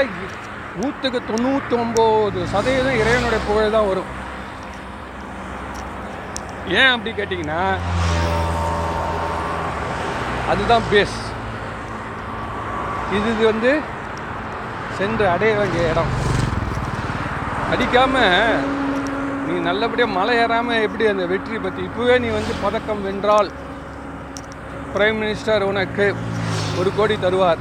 நூற்றுக்கு 0.80 1.20
தொண்ணூற்றி 1.30 1.74
ஒம்பது 1.82 2.40
சதவீதம் 2.54 3.00
இறைவனுடைய 3.02 3.40
புகழ் 3.48 3.74
தான் 3.76 3.88
வரும். 3.90 4.10
ஏன் 6.78 6.92
அப்படி 6.94 7.10
கேட்டிங்கன்னா 7.18 7.62
அதுதான் 10.52 10.88
பேஸ் 10.92 11.18
இது 13.16 13.28
இது 13.34 13.44
வந்து 13.50 13.72
சென்று 14.98 15.24
அடைய 15.34 15.52
வேண்டிய 15.58 15.90
இடம். 15.92 16.12
அடிக்காமல் 17.74 18.64
நீ 19.46 19.54
நல்லபடியாக 19.68 20.16
மலை 20.16 20.34
ஏறாமல் 20.42 20.84
எப்படி 20.86 21.04
அந்த 21.12 21.24
வெற்றி 21.32 21.58
பற்றி 21.64 21.82
இப்போவே 21.88 22.16
நீ 22.24 22.28
வந்து 22.38 22.54
பதக்கம் 22.64 23.04
வென்றால் 23.06 23.50
பிரைம் 24.94 25.20
மினிஸ்டர் 25.22 25.68
உனக்கு 25.70 26.06
ஒரு 26.80 26.90
கோடி 26.96 27.14
தருவார். 27.14 27.60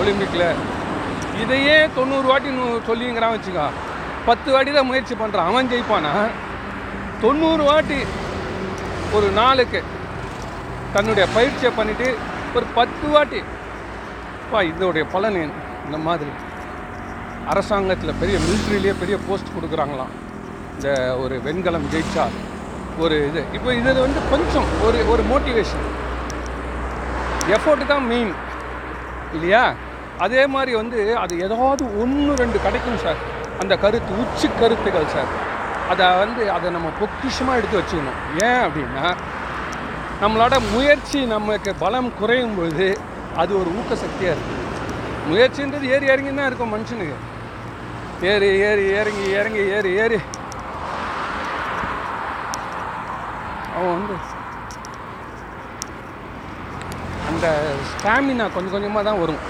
ஒலிம்பிக்கில் 0.00 0.48
இதையே 1.42 1.76
தொண்ணூறு 1.94 2.26
வாட்டி 2.28 2.48
சொல்லிங்கிறான் 2.88 3.34
வச்சுக்கோ. 3.34 3.66
பத்து 4.24 4.52
வாட்டி 4.52 4.72
தான் 4.72 4.86
முயற்சி 4.86 5.14
பண்ணுறான் 5.14 5.50
அவன் 5.50 5.70
ஜெயிப்பானா? 5.70 6.12
தொண்ணூறு 7.20 7.62
வாட்டி 7.62 7.98
ஒரு 9.16 9.28
நாளுக்கு 9.40 9.82
தன்னுடைய 10.92 11.28
பயிற்சியை 11.34 11.72
பண்ணிவிட்டு 11.78 12.14
ஒரு 12.54 12.66
பத்து 12.74 13.08
வாட்டி. 13.08 13.42
பா 14.50 14.60
இதோடைய 14.60 15.04
பலன் 15.12 15.52
இந்த 15.86 15.98
மாதிரி. 16.06 16.30
அரசாங்கத்தில் 17.52 18.18
பெரிய 18.20 18.38
மிலிட்ரிலேயே 18.46 18.94
பெரிய 18.98 19.18
போஸ்ட் 19.28 19.54
கொடுக்குறாங்களாம். 19.56 20.12
இந்த 20.74 21.16
ஒரு 21.16 21.40
வெண்கலம் 21.42 21.86
ஜெயிச்சா. 21.94 22.24
ஒரு 22.98 23.16
இது. 23.28 23.44
இப்போ 23.52 23.74
இதில் 23.74 24.04
வந்து 24.06 24.20
கொஞ்சம் 24.30 24.68
ஒரு 24.86 24.98
ஒரு 25.10 25.22
மோட்டிவேஷன். 25.32 25.84
எஃபோர்ட் 27.56 27.84
தான் 27.92 28.06
மெயின் 28.10 28.32
இல்லையா? 29.36 29.62
அதே 30.24 30.42
மாதிரி 30.54 30.72
வந்து 30.80 30.98
அது 31.22 31.34
ஏதாவது 31.44 31.84
ஒன்று 32.02 32.32
ரெண்டு 32.42 32.58
கிடைக்கும் 32.64 33.02
சார் 33.04 33.20
அந்த 33.62 33.74
கருத்து 33.84 34.12
உச்சி 34.22 34.48
கருத்துக்கள் 34.60 35.12
சார் 35.14 35.30
அதை 35.92 36.06
வந்து 36.22 36.42
அதை 36.56 36.68
நம்ம 36.76 36.88
பொக்கிஷமாக 37.00 37.58
எடுத்து 37.60 37.78
வச்சுக்கணும். 37.80 38.18
ஏன் 38.46 38.62
அப்படின்னா 38.66 39.06
நம்மளோட 40.22 40.54
முயற்சி 40.74 41.20
நமக்கு 41.34 41.70
பலம் 41.84 42.10
குறையும் 42.20 42.56
பொழுது 42.58 42.88
அது 43.42 43.52
ஒரு 43.60 43.70
ஊக்க 43.78 43.92
சக்தியாக 44.04 44.34
இருக்குது 44.36 44.60
முயற்சின்றது 45.30 45.86
ஏறி 45.94 46.06
இறங்கி 46.12 46.32
தான் 46.34 46.48
இருக்கும் 46.50 46.72
மனுஷனுக்கு. 46.74 47.18
ஏறி 48.30 48.48
ஏறி 48.68 48.84
இறங்கி 49.00 49.26
இறங்கி 49.40 49.62
ஏறி 49.76 49.90
ஏறி. 50.04 50.20
அவன் 53.74 53.92
வந்து 53.96 54.16
அந்த 57.42 57.54
ஸ்டாமினா 57.92 58.44
கொஞ்சம் 58.54 58.74
கொஞ்சமாக 58.74 59.02
தான் 59.06 59.20
வரும். 59.20 59.40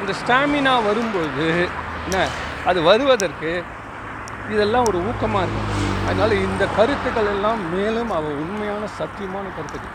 இந்த 0.00 0.12
ஸ்டாமினா 0.20 0.72
வரும்போது 0.86 1.44
என்ன 2.06 2.16
அது 2.70 2.78
வருவதற்கு 2.88 3.52
இதெல்லாம் 4.54 4.88
ஒரு 4.90 4.98
ஊக்கமாக 5.08 5.44
இருக்கும். 5.44 5.70
அதனால் 6.06 6.34
இந்த 6.46 6.64
கருத்துக்கள் 6.78 7.30
எல்லாம் 7.32 7.60
மேலும் 7.74 8.10
அவள் 8.18 8.36
உண்மையான 8.42 8.82
சத்தியமான 8.98 9.46
கருத்துக்கள். 9.56 9.94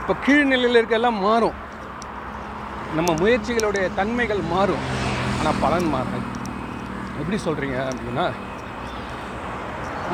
இப்போ 0.00 0.16
கீழ்நிலையில் 0.26 0.80
இருக்க 0.80 1.00
எல்லாம் 1.00 1.18
மாறும். 1.26 1.56
நம்ம 2.98 3.10
முயற்சிகளுடைய 3.22 3.86
தன்மைகள் 4.00 4.42
மாறும். 4.54 4.84
ஆனால் 5.38 5.60
பலன் 5.64 5.92
மாறாது. 5.94 6.26
எப்படி 7.20 7.38
சொல்கிறீங்க 7.46 7.78
அப்படின்னா 7.92 8.26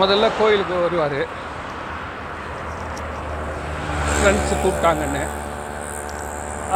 முதல்ல 0.03 0.31
கோயிலுக்கு 0.38 0.76
வருவார். 0.87 1.21
ஃப்ரெண்ட்ஸு 4.25 4.54
கூப்பிட்டாங்கன்னு. 4.61 5.23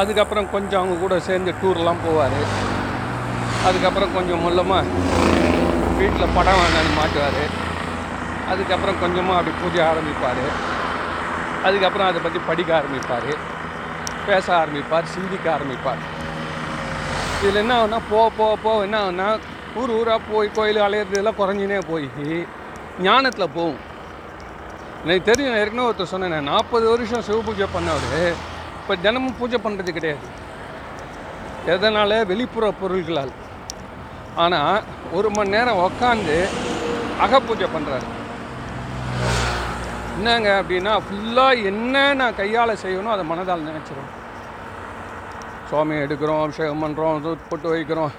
அதுக்கப்புறம் 0.01 0.49
கொஞ்சம் 0.55 0.81
அவங்க 0.81 0.97
கூட 1.03 1.15
சேர்ந்து 1.29 1.51
டூர்லாம் 1.61 2.03
போவார். 2.07 2.41
அதுக்கப்புறம் 3.69 4.13
கொஞ்சம் 4.17 4.43
மொல்லமாக 4.47 4.91
வீட்டில் 6.01 6.35
படம் 6.35 6.59
வேணான்னு 6.61 6.93
மாட்டுவார். 6.99 7.41
அதுக்கப்புறம் 8.53 9.01
கொஞ்சமாக 9.05 9.39
அப்படி 9.39 9.55
பூஜை 9.63 9.81
ஆரம்பிப்பார். 9.87 10.45
அதுக்கப்புறம் 11.69 12.09
அதை 12.11 12.21
பற்றி 12.27 12.41
படிக்க 12.51 12.71
ஆரம்பிப்பார். 12.81 13.31
பேச 14.29 14.47
ஆரம்பிப்பார் 14.61 15.13
சிந்திக்க 15.17 15.49
ஆரம்பிப்பார். 15.57 16.05
இதில் 17.43 17.61
என்ன 17.65 17.75
ஆகுனா 17.81 18.01
போக 18.15 18.29
போக 18.41 18.55
போக 18.67 18.87
என்ன 18.89 18.99
ஆகுனா 19.05 19.29
ஊர் 19.81 19.95
ஊராக 19.99 20.21
போய் 20.31 20.57
கோயில் 20.59 20.87
அலையிறது 20.89 21.21
எல்லாம் 21.23 21.41
குறைஞ்சினே 21.41 21.81
போய் 21.93 22.09
ஞானத்தில் 23.09 23.55
போகும். 23.59 23.81
எனக்கு 25.03 25.27
தெரியும் 25.31 25.51
நான் 25.53 25.63
ஏற்கனவே 25.63 25.89
ஒருத்தர் 25.89 26.13
சொன்னேன் 26.13 26.49
நாற்பது 26.53 26.87
வருஷம் 26.93 27.27
சிவ 27.29 27.39
பூஜை 27.47 27.67
பண்ணவர். 27.75 28.35
இப்போ 28.81 28.95
தினமும் 29.05 29.39
பூஜை 29.39 29.59
பண்ணுறது 29.65 29.91
கிடையாது. 29.99 30.27
எதனால்? 31.75 32.17
வெளிப்புற 32.31 32.67
பொருள்களால். 32.81 33.33
ஆனால் 34.45 34.83
ஒரு 35.17 35.29
மணி 35.37 35.55
நேரம் 35.57 35.83
உக்காந்து 35.87 36.37
அகப்பூஜை 37.25 37.69
பண்ணுறாரு 37.75 38.09
என்னங்க 40.17 40.51
அப்படின்னா 40.61 40.93
ஃபுல்லாக 41.07 41.65
என்ன 41.71 41.97
நான் 42.21 42.39
கையால் 42.41 42.81
செய்யணும் 42.85 43.15
அதை 43.15 43.25
மனதால் 43.33 43.67
நினச்சிரும் 43.71 44.11
சுவாமி 45.71 45.95
எடுக்கிறோம் 46.05 46.43
அபிஷேகம் 46.45 46.83
பண்ணுறோம் 46.85 47.23
தூத் 47.25 47.49
போட்டு 47.49 47.69
வைக்கிறோம். 47.75 48.13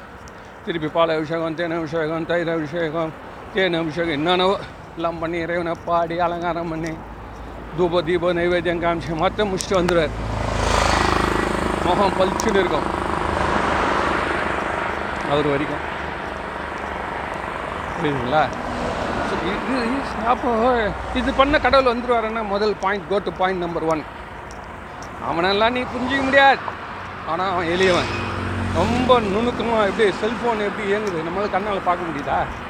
திருப்பி 0.66 0.90
பால் 0.98 1.16
அபிஷேகம் 1.16 1.56
தேன் 1.60 1.78
அபிஷேகம் 1.78 2.28
தயிர் 2.32 2.52
அபிஷேகம் 2.56 3.12
தேன் 3.54 3.78
அபிஷேகம் 3.82 4.18
என்னென்னவோ 4.20 4.56
எல்லாம் 5.00 5.20
பண்ணி 5.20 5.38
இறைவனை 5.38 5.74
பாடி 5.86 6.20
அலங்காரம் 6.20 6.70
பண்ணி 6.70 6.90
தூப 7.78 8.04
தீப 8.04 8.34
நைவேத்தியம் 8.34 8.80
காமிச்சு 8.80 9.16
மற்ற 9.16 9.44
முடிச்சுட்டு 9.44 9.70
வந்துடுவார் 9.70 10.10
முகம் 11.86 12.12
பளிச்சுன்னு 12.20 12.50
இருக்கும். 12.50 12.84
அவர் 15.32 15.48
வரைக்கும். 15.48 15.78
புரியுதுங்களா? 17.98 18.48
இது 19.46 19.86
இது- 19.86 20.28
அப்போ 20.28 20.92
இது 21.14 21.34
பண்ண 21.34 21.60
கடவுள் 21.60 21.98
வந்துருவாருன்னா 21.98 22.44
முதல் 22.44 22.76
point 22.80 23.10
go 23.10 23.18
to 23.18 23.32
point 23.32 23.60
number 23.60 23.84
one 23.84 24.04
அவனெல்லாம் 25.32 25.72
நீ 25.72 25.82
புரிஞ்சிக்க 25.82 26.24
முடியாது. 26.24 26.58
ஆனால் 27.28 27.52
அவன் 27.52 27.66
எளியவன். 27.66 28.06
ரொம்ப 28.76 29.20
நுணுக்கமாக 29.20 29.86
எப்படி 29.86 30.10
செல்ஃபோன் 30.10 30.66
எப்படி 30.66 30.92
இயங்குது 30.92 31.24
நம்மளால் 31.24 31.50
கண்ணால் 31.50 31.82
பார்க்க 31.86 32.06
முடியுதா? 32.06 32.68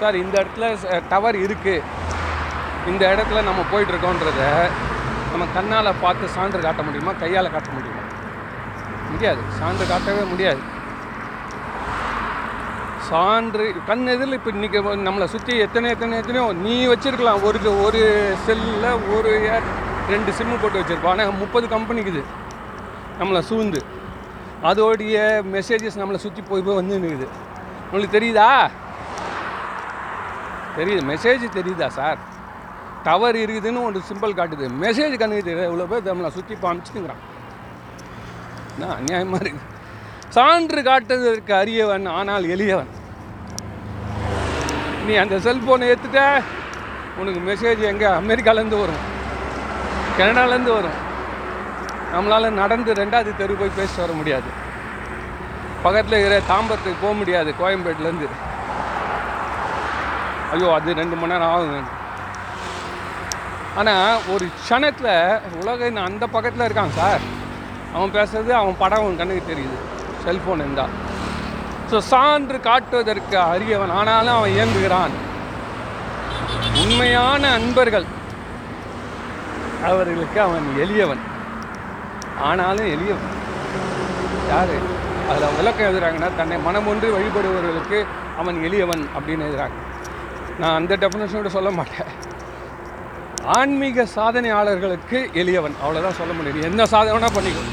சார் 0.00 0.16
இந்த 0.24 0.34
இடத்துல 0.42 0.66
டவர் 1.12 1.36
இருக்குது 1.46 1.84
இந்த 2.90 3.02
இடத்துல 3.14 3.42
நம்ம 3.48 3.60
போயிட்டுருக்கோன்றத 3.72 4.42
நம்ம 5.32 5.46
கண்ணால் 5.56 6.00
பார்த்து 6.04 6.34
சான்று 6.36 6.66
காட்ட 6.66 6.82
முடியுமா? 6.88 7.12
கையால் 7.22 7.54
காட்ட 7.54 7.70
முடியுமா? 7.76 8.02
முடியாது. 9.12 9.40
சான்று 9.58 9.84
காட்டவே 9.92 10.22
முடியாது. 10.32 10.62
சான்று 13.08 13.64
கண் 13.88 14.06
எதிரில் 14.12 14.36
இப்போ 14.38 14.50
இன்றைக்கி 14.56 14.78
நம்மளை 15.08 15.26
சுற்றி 15.34 15.52
எத்தனை 15.64 15.90
எத்தனை 15.94 16.14
எத்தனையோ 16.20 16.46
நீ 16.64 16.76
வச்சுருக்கலாம். 16.92 17.42
ஒரு 17.48 17.58
ஒரு 17.86 18.00
செல்லில் 18.46 18.88
ஒரு 19.16 19.32
ஏர் 19.52 19.68
ரெண்டு 20.14 20.30
சிம்மு 20.38 20.56
போட்டு 20.62 20.80
வச்சுருப்போம். 20.80 21.12
ஆனால் 21.14 21.38
முப்பது 21.42 21.68
கம்பெனிக்குது 21.76 22.22
நம்மளை 23.20 23.42
சூழ்ந்து. 23.50 23.82
அதோடைய 24.70 25.16
மெசேஜஸ் 25.54 26.00
நம்மளை 26.02 26.20
சுற்றி 26.24 26.42
போய் 26.50 26.66
போய் 26.66 26.80
வந்து 26.80 27.04
நிற்குது 27.04 27.28
உங்களுக்கு 27.88 28.16
தெரியுதா? 28.18 28.50
தெரியுது. 30.78 31.02
மெசேஜ் 31.12 31.44
தெரியுதா 31.58 31.88
சார்? 31.98 32.18
டவர் 33.06 33.36
இருக்குதுன்னு 33.44 33.86
ஒரு 33.88 33.98
சிம்பிள் 34.08 34.38
காட்டுது. 34.40 34.66
மெசேஜ் 34.84 35.14
கண்ணுக்கு 35.20 35.48
தெரியுது? 35.48 35.70
இவ்வளோ 35.70 35.86
பேர் 35.92 36.08
நம்மளை 36.10 36.30
சுற்றி 36.36 36.54
பாமிச்சுங்கிறான் 36.64 37.22
என்ன 38.72 38.92
அநியாயமாக 38.98 39.40
இருக்குது 39.42 39.72
சான்று 40.36 40.80
காட்டுவதற்கு 40.88 41.52
அரியவன் 41.60 42.06
ஆனால் 42.18 42.46
எளியவன். 42.54 42.90
நீ 45.06 45.14
அந்த 45.22 45.36
செல்ஃபோனை 45.46 45.86
ஏற்றுட்ட 45.92 46.22
உனக்கு 47.20 47.40
மெசேஜ் 47.50 47.82
எங்கே? 47.90 48.08
அமெரிக்காலேருந்து 48.20 48.78
வரும். 48.82 49.04
கனடாலேருந்து 50.18 50.72
வரும். 50.78 50.98
நம்மளால் 52.14 52.58
நடந்து 52.62 52.90
ரெண்டாவது 53.02 53.30
தெரு 53.40 53.54
போய் 53.60 53.76
பேசிட்டு 53.78 54.04
வர 54.04 54.12
முடியாது. 54.20 54.50
பக்கத்தில் 55.84 56.18
இருக்கிற 56.18 56.36
தாம்பரத்துக்கு 56.52 57.04
போக 57.04 57.14
முடியாது 57.20 57.50
கோயம்பேட்டிலேருந்து. 57.62 58.28
ஐயோ 60.54 60.68
அது 60.78 60.98
ரெண்டு 61.00 61.16
மணி 61.20 61.32
நேரம் 61.32 61.52
ஆகுங்க. 61.54 61.78
ஆனால் 63.80 64.20
ஒரு 64.34 64.44
க்ஷணத்தில் 64.58 65.12
உலக 65.60 65.90
அந்த 66.08 66.24
பக்கத்தில் 66.34 66.66
இருக்கான் 66.66 66.96
சார். 67.00 67.22
அவன் 67.96 68.14
பேசுறது 68.16 68.52
அவன் 68.60 68.80
படம் 68.82 69.02
அவன் 69.02 69.20
கண்ணுக்கு 69.20 69.50
தெரியுது. 69.52 69.78
செல்ஃபோன் 70.24 70.62
இருந்தால் 70.64 70.94
ஸோ 71.90 71.96
சான்று 72.12 72.58
காட்டுவதற்கு 72.68 73.36
அரியவன். 73.52 73.92
ஆனாலும் 73.98 74.36
அவன் 74.38 74.54
இயங்குகிறான். 74.56 75.14
உண்மையான 76.82 77.42
அன்பர்கள் 77.58 78.06
அவர்களுக்கு 79.88 80.38
அவன் 80.46 80.66
எளியவன். 80.84 81.22
ஆனாலும் 82.48 82.88
எளியவன். 82.94 83.34
யார்? 84.52 84.74
அதில் 85.30 85.56
விளக்கம் 85.58 85.86
எழுதுறாங்கன்னா 85.88 86.30
தன்னை 86.40 86.56
மனமொன்று 86.66 87.06
வழிபடுபவர்களுக்கு 87.16 88.00
அவன் 88.40 88.58
எளியவன் 88.66 89.04
அப்படின்னு 89.16 89.46
எழுதுறாங்க. 89.46 89.78
நான் 90.60 90.76
அந்த 90.78 90.92
டெஃபினேஷனோட 91.02 91.50
சொல்ல 91.56 91.70
மாட்டேன். 91.78 92.10
ஆன்மீக 93.56 94.06
சாதனையாளர்களுக்கு 94.14 95.18
எளியவன். 95.40 95.76
அவ்வளோதான் 95.82 96.18
சொல்ல 96.20 96.32
முடியும். 96.36 96.56
நீ 96.58 96.64
என்ன 96.70 96.86
சாதனை 96.92 97.12
வேணால் 97.16 97.36
பண்ணிக்கோ. 97.36 97.64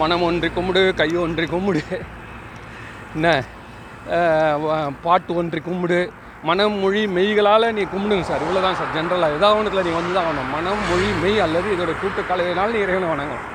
மனம் 0.00 0.24
ஒன்றி 0.28 0.48
கும்பிடு 0.56 0.82
கை 1.00 1.10
ஒன்றி 1.26 1.46
கும்பிடு. 1.52 1.82
என்ன? 3.16 3.28
பாட்டு 5.06 5.32
ஒன்றி 5.40 5.60
கும்பிடு. 5.68 6.00
மனம் 6.48 6.76
மொழி 6.82 7.00
மெய்களால் 7.16 7.74
நீ 7.78 7.82
கும்பிடுங்க 7.94 8.26
சார். 8.28 8.44
இவ்வளோ 8.44 8.60
தான் 8.66 8.78
சார் 8.78 8.94
ஜென்ரலாக 8.96 9.36
ஏதாவது 9.38 9.58
ஒன்றுத்தில் 9.60 9.86
நீ 9.88 9.92
வந்து 9.96 10.14
தான் 10.16 10.26
ஆகணும். 10.28 10.52
மனம் 10.56 10.84
மொழி 10.90 11.08
மெய் 11.22 11.42
அல்லது 11.46 11.68
இதோட 11.74 11.92
கூட்டு 12.02 12.22
கலவையினால் 12.30 12.72
நீ 12.74 12.80
இறைவனை 12.84 13.08
வணங்கணும். 13.10 13.48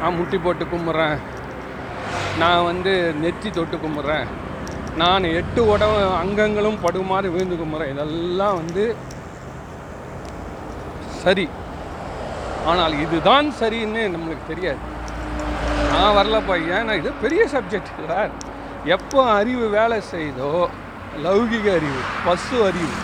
நான் 0.00 0.18
முட்டி 0.18 0.38
போட்டு 0.46 0.64
கும்பிட்றேன். 0.72 1.16
நான் 2.42 2.66
வந்து 2.70 2.92
நெத்தி 3.22 3.50
தொட்டு 3.58 3.78
கும்பிட்றேன். 3.84 4.26
நான் 5.00 5.24
எட்டு 5.38 5.60
உடம்பு 5.72 6.02
அங்கங்களும் 6.20 6.82
படுமாறு 6.84 7.28
விழுந்து 7.32 7.56
கும்பிட்றேன் 7.60 7.92
இதெல்லாம் 7.94 8.58
வந்து 8.60 8.84
சரி. 11.22 11.46
ஆனால் 12.70 12.94
இதுதான் 13.04 13.48
சரின்னு 13.60 14.02
நம்மளுக்கு 14.14 14.50
தெரியாது. 14.52 14.80
நான் 15.92 16.16
வரலப்பா. 16.18 16.54
ஏன்னா 16.76 16.94
இது 17.00 17.10
பெரிய 17.24 17.42
சப்ஜெக்ட் 17.54 17.92
இல்லை 18.00 18.20
எப்போ 18.96 19.20
அறிவு 19.38 19.66
வேலை 19.78 19.98
செய்தோ 20.14 20.50
லௌகிக 21.26 21.66
அறிவு 21.78 22.00
பசு 22.26 22.56
அறிவு 22.68 22.96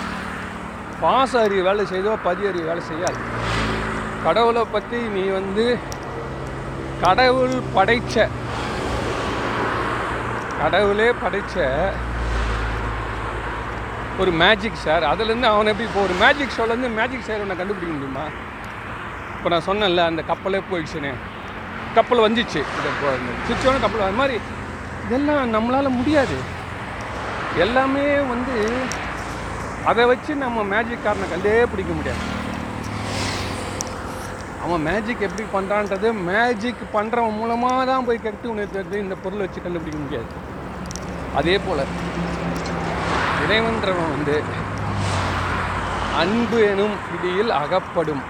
பாச 1.02 1.32
அறிவு 1.46 1.62
வேலை 1.68 1.84
செய்தோ 1.92 2.12
பதி 2.26 2.42
அறிவு 2.50 2.66
வேலை 2.70 2.82
செய்யாது. 2.90 3.20
கடவுளை 4.24 4.62
பற்றி 4.74 4.98
நீ 5.16 5.24
வந்து 5.38 5.66
கடவுள் 7.04 7.54
படைச்ச 7.76 8.14
கடவுளே 10.62 11.06
படைச்ச 11.22 11.54
ஒரு 14.20 14.30
மேஜிக் 14.40 14.82
சார் 14.82 15.04
அதுலேருந்து 15.10 15.48
அவனை 15.52 15.70
எப்படி 15.72 15.88
இப்போ 15.88 16.00
ஒரு 16.06 16.14
மேஜிக் 16.22 16.56
ஷோலேருந்து 16.56 16.88
மேஜிக் 16.98 17.26
செய்கிறவனை 17.28 17.56
கண்டுபிடிக்க 17.60 17.94
முடியுமா? 17.94 18.24
இப்போ 19.36 19.48
நான் 19.52 19.66
சொன்னேன்ல 19.68 20.04
அந்த 20.10 20.22
கப்பலே 20.28 20.60
போயிடுச்சுன்னு. 20.70 21.12
கப்பல் 21.96 22.24
வந்துச்சு. 22.26 22.60
இது 22.72 23.80
கப்பல் 23.84 24.06
அது 24.08 24.18
மாதிரி 24.20 24.36
இதெல்லாம் 25.04 25.54
நம்மளால் 25.54 25.96
முடியாது. 25.98 26.36
எல்லாமே 27.64 28.04
வந்து 28.32 28.56
அதை 29.90 30.04
வச்சு 30.12 30.34
நம்ம 30.44 30.62
மேஜிக் 30.74 31.04
காரனை 31.06 31.28
கண்டே 31.34 31.56
பிடிக்க 31.72 31.92
முடியாது. 31.98 32.22
அவன் 34.64 34.86
மேஜிக் 34.88 35.26
எப்படி 35.28 35.44
பண்ணுறான்றது 35.56 36.08
மேஜிக் 36.30 36.88
பண்ணுறவன் 36.96 37.38
மூலமாக 37.40 37.84
தான் 37.92 38.04
போய் 38.08 38.24
கெட்டு 38.26 38.54
உணர்த்துறது 38.54 39.04
இந்த 39.04 39.14
பொருளை 39.22 39.44
வச்சு 39.46 39.62
கண்டுபிடிக்க 39.62 40.04
முடியாது. 40.06 40.50
அதே 41.34 41.58
போல் 41.58 41.84
இறைவன்றவன் 43.44 44.10
வந்து 44.10 44.42
அன்பு 46.18 46.58
எனும் 46.62 46.96
பிடியில் 47.10 47.50
அகப்படும். 47.50 48.22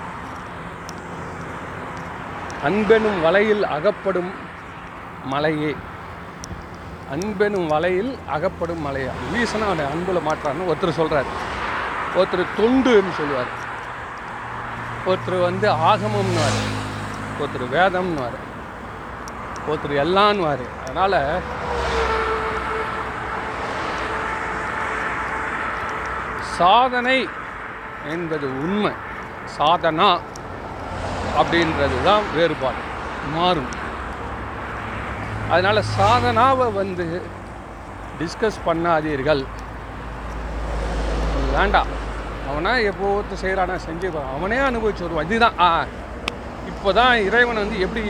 அன்பெனும் 2.64 3.20
வலையில் 3.22 3.64
அகப்படும் 3.64 4.30
மலையே. 5.24 5.76
அன்பெனும் 7.14 7.66
வலையில் 7.66 8.18
அகப்படும் 8.28 8.84
மலையா. 8.86 9.10
வீசனா 9.32 9.64
அவனை 9.64 9.84
அன்பில் 9.84 10.22
மாற்றான்னு 10.28 10.70
ஒருத்தர் 10.72 10.98
சொல்கிறார் 11.00 11.30
ஒருத்தர் 12.16 12.52
தொண்டுன்னு 12.58 13.12
சொல்லுவார். 13.18 13.50
ஒருத்தர் 15.06 15.42
வந்து 15.42 15.68
ஆகமம்னுவார். 15.70 16.60
ஒருத்தர் 17.40 17.66
வேதம்னுவார். 17.72 18.38
ஒருத்தர் 19.70 19.98
எல்லான்னுவார். 20.04 20.64
அதனால் 20.82 21.20
சாதனை 26.58 27.28
என்பது 28.10 28.46
உண்மை. 28.46 28.92
சாதனா 29.58 30.18
அப்படின்றது 31.38 32.04
தான் 32.04 32.22
வேறுபாடு. 32.34 32.80
மாறும். 33.32 33.66
அதனால் 35.50 35.82
சாதனாவை 35.98 36.72
வந்து 36.72 37.22
டிஸ்கஸ் 38.18 38.58
பண்ணாதீர்கள். 38.64 39.44
வேண்டாம் 41.52 41.86
அவனா 42.50 42.76
எப்போ 42.76 43.20
ஒருத்தர் 43.20 43.44
செய்கிறானா 43.44 43.78
செஞ்சு 43.86 44.36
அவனே 44.36 44.56
அனுபவிச்சு 44.56 45.02
வருவான். 45.02 45.24
இதுதான். 45.24 45.58
ஆ. 45.58 45.84
இப்போ 46.66 46.92
தான் 46.92 47.16
இறைவன் 47.16 47.56
வந்து 47.56 47.80
எப்படி 47.80 48.02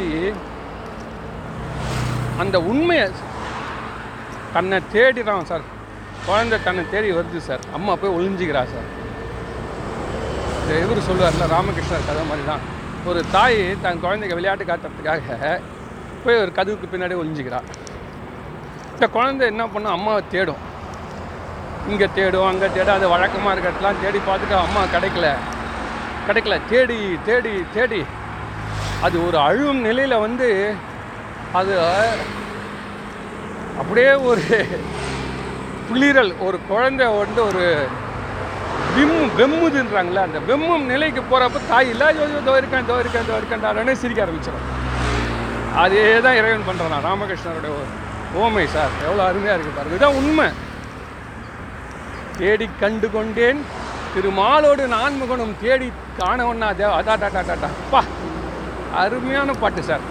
அந்த 2.38 2.60
உண்மையை 2.60 3.10
தன்னை 4.52 4.80
தேடிறான் 4.92 5.42
சார். 5.42 5.80
குழந்தை 6.26 6.56
தன்னை 6.66 6.82
தேடி 6.92 7.08
வருது 7.18 7.40
சார். 7.46 7.62
அம்மா 7.76 7.92
போய் 8.00 8.16
ஒளிஞ்சிக்கிறா 8.18 8.62
சார். 8.72 8.88
இவர் 10.82 11.06
சொல்லுவார்ல 11.06 11.46
ராமகிருஷ்ணர் 11.54 12.08
கதை 12.08 12.22
மாதிரி 12.28 12.44
தான் 12.50 12.62
ஒரு 13.10 13.20
தாய் 13.34 13.58
தன் 13.84 14.02
குழந்தைக்கு 14.04 14.36
விளையாட்டு 14.38 14.64
காட்டுறதுக்காக 14.68 15.38
போய் 16.24 16.40
ஒரு 16.42 16.52
கதவுக்கு 16.58 16.90
பின்னாடி 16.92 17.14
ஒளிஞ்சிக்கிறா. 17.22 17.60
இந்த 18.94 19.06
குழந்தை 19.16 19.44
என்ன 19.52 19.62
பண்ணும்? 19.72 19.94
அம்மாவை 19.96 20.22
தேடும். 20.34 20.62
இங்கே 21.92 22.08
தேடும் 22.18 22.48
அங்கே 22.50 22.68
தேடும். 22.76 22.96
அது 22.98 23.06
வழக்கமாக 23.14 23.54
இருக்கிறதெல்லாம் 23.54 24.00
தேடி 24.04 24.20
பார்த்துட்டு 24.28 24.56
அம்மா 24.64 24.82
கிடைக்கல. 24.94 25.28
கிடைக்கல. 26.28 26.56
தேடி 26.72 26.98
தேடி 27.28 27.54
தேடி. 27.76 28.02
அது 29.06 29.16
ஒரு 29.26 29.38
அழும் 29.48 29.80
நிலையில் 29.88 30.22
வந்து 30.26 30.48
அது 31.60 31.74
அப்படியே 33.80 34.12
ஒரு 34.30 34.44
குளிரல் 35.92 36.32
ஒரு 36.46 36.58
குழந்தை 36.68 37.06
வந்து 37.22 37.40
ஒரு 37.48 37.64
விம் 38.94 39.32
வெம்முதுன்றாங்களே 39.38 40.20
அந்த 40.26 40.38
வெம்மும் 40.48 40.84
நிலைக்கு 40.92 41.22
போகிறப்ப 41.30 41.60
தாய் 41.70 41.90
இல்லை 41.92 42.06
ஐயோ 42.10 42.22
ஐயோ, 42.26 42.38
இதோ 42.42 42.54
இருக்கேன் 42.60 42.84
இதோ 42.86 42.96
இருக்கேன் 43.00 44.00
சிரிக்க 44.02 44.24
ஆரம்பிச்சிடும். 44.24 44.66
அதே 45.82 46.04
தான் 46.24 46.38
இறைவன் 46.40 46.66
பண்ணுறான் 46.68 46.92
நான் 46.94 47.06
ராமகிருஷ்ணருடைய 47.08 47.72
ஒரு 47.80 47.90
ஓமை 48.42 48.64
சார் 48.74 48.92
எவ்வளோ 49.06 49.22
அருமையாக 49.28 49.56
இருக்குது 49.56 49.76
பாருங்க. 49.78 49.94
இதுதான் 49.96 50.18
உண்மை. 50.20 50.48
தேடி 52.40 52.66
கண்டு 52.82 53.08
கொண்டேன் 53.16 53.60
திருமாலோடு 54.14 54.86
நான்முகனும் 54.96 55.54
தேடி 55.64 55.88
காணவன்னா 56.20 56.70
தேவ 56.80 56.90
அதா 57.00 57.16
டாட்டா 57.24 57.42
டாட்டா 57.50 57.70
பா 57.92 58.02
அருமையான 59.02 59.52
பாட்டு 59.62 59.84
சார். 59.90 60.04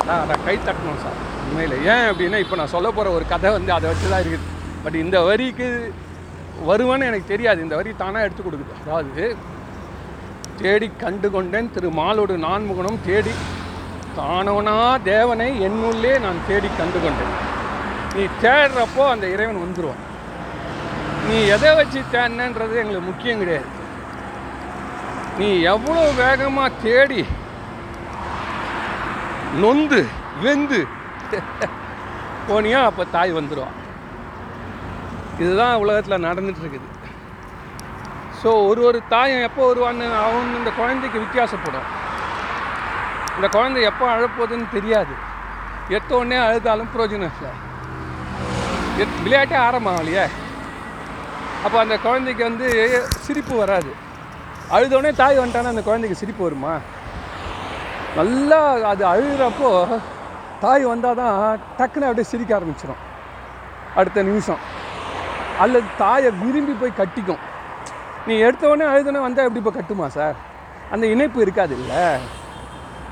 அதான் 0.00 0.20
அதான் 0.24 0.44
கை 0.48 0.56
தட்டணும் 0.66 1.02
சார் 1.06 1.18
உண்மையில். 1.46 1.78
ஏன் 1.92 2.06
அப்படின்னா 2.10 2.40
இப்போ 2.44 2.58
நான் 2.62 2.74
சொல்ல 2.76 2.90
போகிற 2.98 3.14
ஒரு 3.18 3.26
கதை 3.34 3.50
வந்து 3.58 3.72
அதை 3.78 3.86
வச்சு 3.92 4.12
தான் 4.14 4.22
இருக்குது. 4.24 4.44
பட் 4.86 4.98
இந்த 5.04 5.18
வரிக்கு 5.28 5.68
வருவேன்னு 6.68 7.06
எனக்கு 7.10 7.30
தெரியாது. 7.30 7.60
இந்த 7.64 7.74
வரி 7.78 7.90
தானாக 8.02 8.26
எடுத்து 8.26 8.42
கொடுக்குது 8.42 8.74
அதாவது 8.82 9.24
தேடி 10.60 10.88
கண்டு 11.02 11.28
கொண்டேன் 11.34 11.70
திரு 11.74 11.88
மாலோடு 12.00 12.34
நான்முகனும் 12.44 13.00
தேடி 13.06 13.32
காணவனா 14.18 14.76
தேவனை 15.08 15.48
என்னுள்ளே 15.68 16.12
நான் 16.24 16.38
தேடி 16.48 16.68
கண்டு 16.78 16.98
கொண்டேன் 17.04 17.34
நீ 18.14 18.22
தேடுறப்போ 18.44 19.02
அந்த 19.14 19.26
இறைவன் 19.34 19.62
வந்துடுவான் 19.64 20.02
நீ 21.28 21.38
எதை 21.54 21.72
வச்சு 21.80 22.00
தேடினன்றது 22.14 22.74
எங்களுக்கு 22.82 23.08
முக்கியம் 23.10 23.42
கிடையாது. 23.42 23.70
நீ 25.38 25.48
எவ்வளோ 25.72 26.04
வேகமாக 26.20 26.78
தேடி 26.84 27.22
நொந்து 29.62 30.00
வெந்து 30.44 30.80
போனியா 32.48 32.80
அப்போ 32.90 33.04
தாய் 33.16 33.38
வந்துடுவான் 33.38 33.76
இதுதான் 35.38 35.74
உலகத்தில் 35.74 36.24
நடந்துகிட்ருக்குது 36.24 36.94
ஸோ 38.42 38.66
ஒரு 38.66 38.82
ஒரு 38.82 39.02
தாயம் 39.08 39.42
எப்போ 39.42 39.72
வருவான்னு 39.72 40.16
அவன் 40.16 40.54
இந்த 40.56 40.70
குழந்தைக்கு 40.70 41.20
வித்தியாசப்படும். 41.20 41.86
இந்த 43.34 43.48
குழந்தை 43.50 43.82
எப்போ 43.82 44.16
அழப்போகுதுன்னு 44.16 44.68
தெரியாது. 44.72 45.14
எத்த 45.88 46.16
உடனே 46.16 46.36
அழுதாலும் 46.36 46.88
பிரயோஜனம் 46.96 47.30
இல்லை. 47.30 47.52
எத்- 48.98 49.22
விளையாட்டே 49.24 49.56
ஆரம்பம் 49.56 49.96
அப்போ 51.64 51.78
அந்த 51.78 51.98
குழந்தைக்கு 51.98 52.44
வந்து 52.44 53.00
சிரிப்பு 53.08 53.56
வராது. 53.56 53.94
அழுதோடனே 54.70 55.14
தாய் 55.14 55.38
வந்துட்டானா 55.38 55.66
அந்த 55.66 55.82
குழந்தைக்கு 55.82 56.18
சிரிப்பு 56.18 56.42
வருமா? 56.42 56.78
நல்லா 58.16 58.72
அது 58.72 59.06
அழுகிறப்போ 59.06 60.00
தாய் 60.60 60.84
வந்தால் 60.84 61.14
தான் 61.14 61.58
டக்குன்னு 61.78 62.00
அப்படியே 62.00 62.22
சிரிக்க 62.22 62.58
ஆரம்பிச்சிடும் 62.58 63.02
அடுத்த 63.94 64.22
நிமிஷம். 64.22 64.84
அல்லது 65.62 65.88
தாயை 66.00 66.30
விரும்பி 66.42 66.74
போய் 66.80 66.98
கட்டிக்கும். 67.00 67.42
நீ 68.26 68.34
எடுத்தவொடனே 68.46 68.86
அழுதுனே 68.92 68.92
அழுதோடனே 68.92 69.20
வந்தால் 69.26 69.46
எப்படி 69.48 69.62
இப்போ 69.62 69.74
கட்டுமா 69.76 70.06
சார் 70.16 70.36
அந்த 70.94 71.04
இணைப்பு 71.14 71.38
இருக்காது 71.44 71.74
இல்லை? 71.80 72.02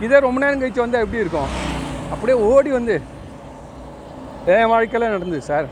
இதே 0.04 0.18
ரொம்ப 0.26 0.40
நேரம் 0.42 0.60
கழிச்சு 0.62 0.84
வந்தால் 0.84 1.04
எப்படி 1.04 1.22
இருக்கும்? 1.24 1.50
அப்படியே 2.14 2.36
ஓடி 2.50 2.70
வந்து 2.78 2.96
என் 4.54 4.70
வாழ்க்கையில் 4.72 5.12
நடந்தது 5.14 5.40
சார் 5.50 5.68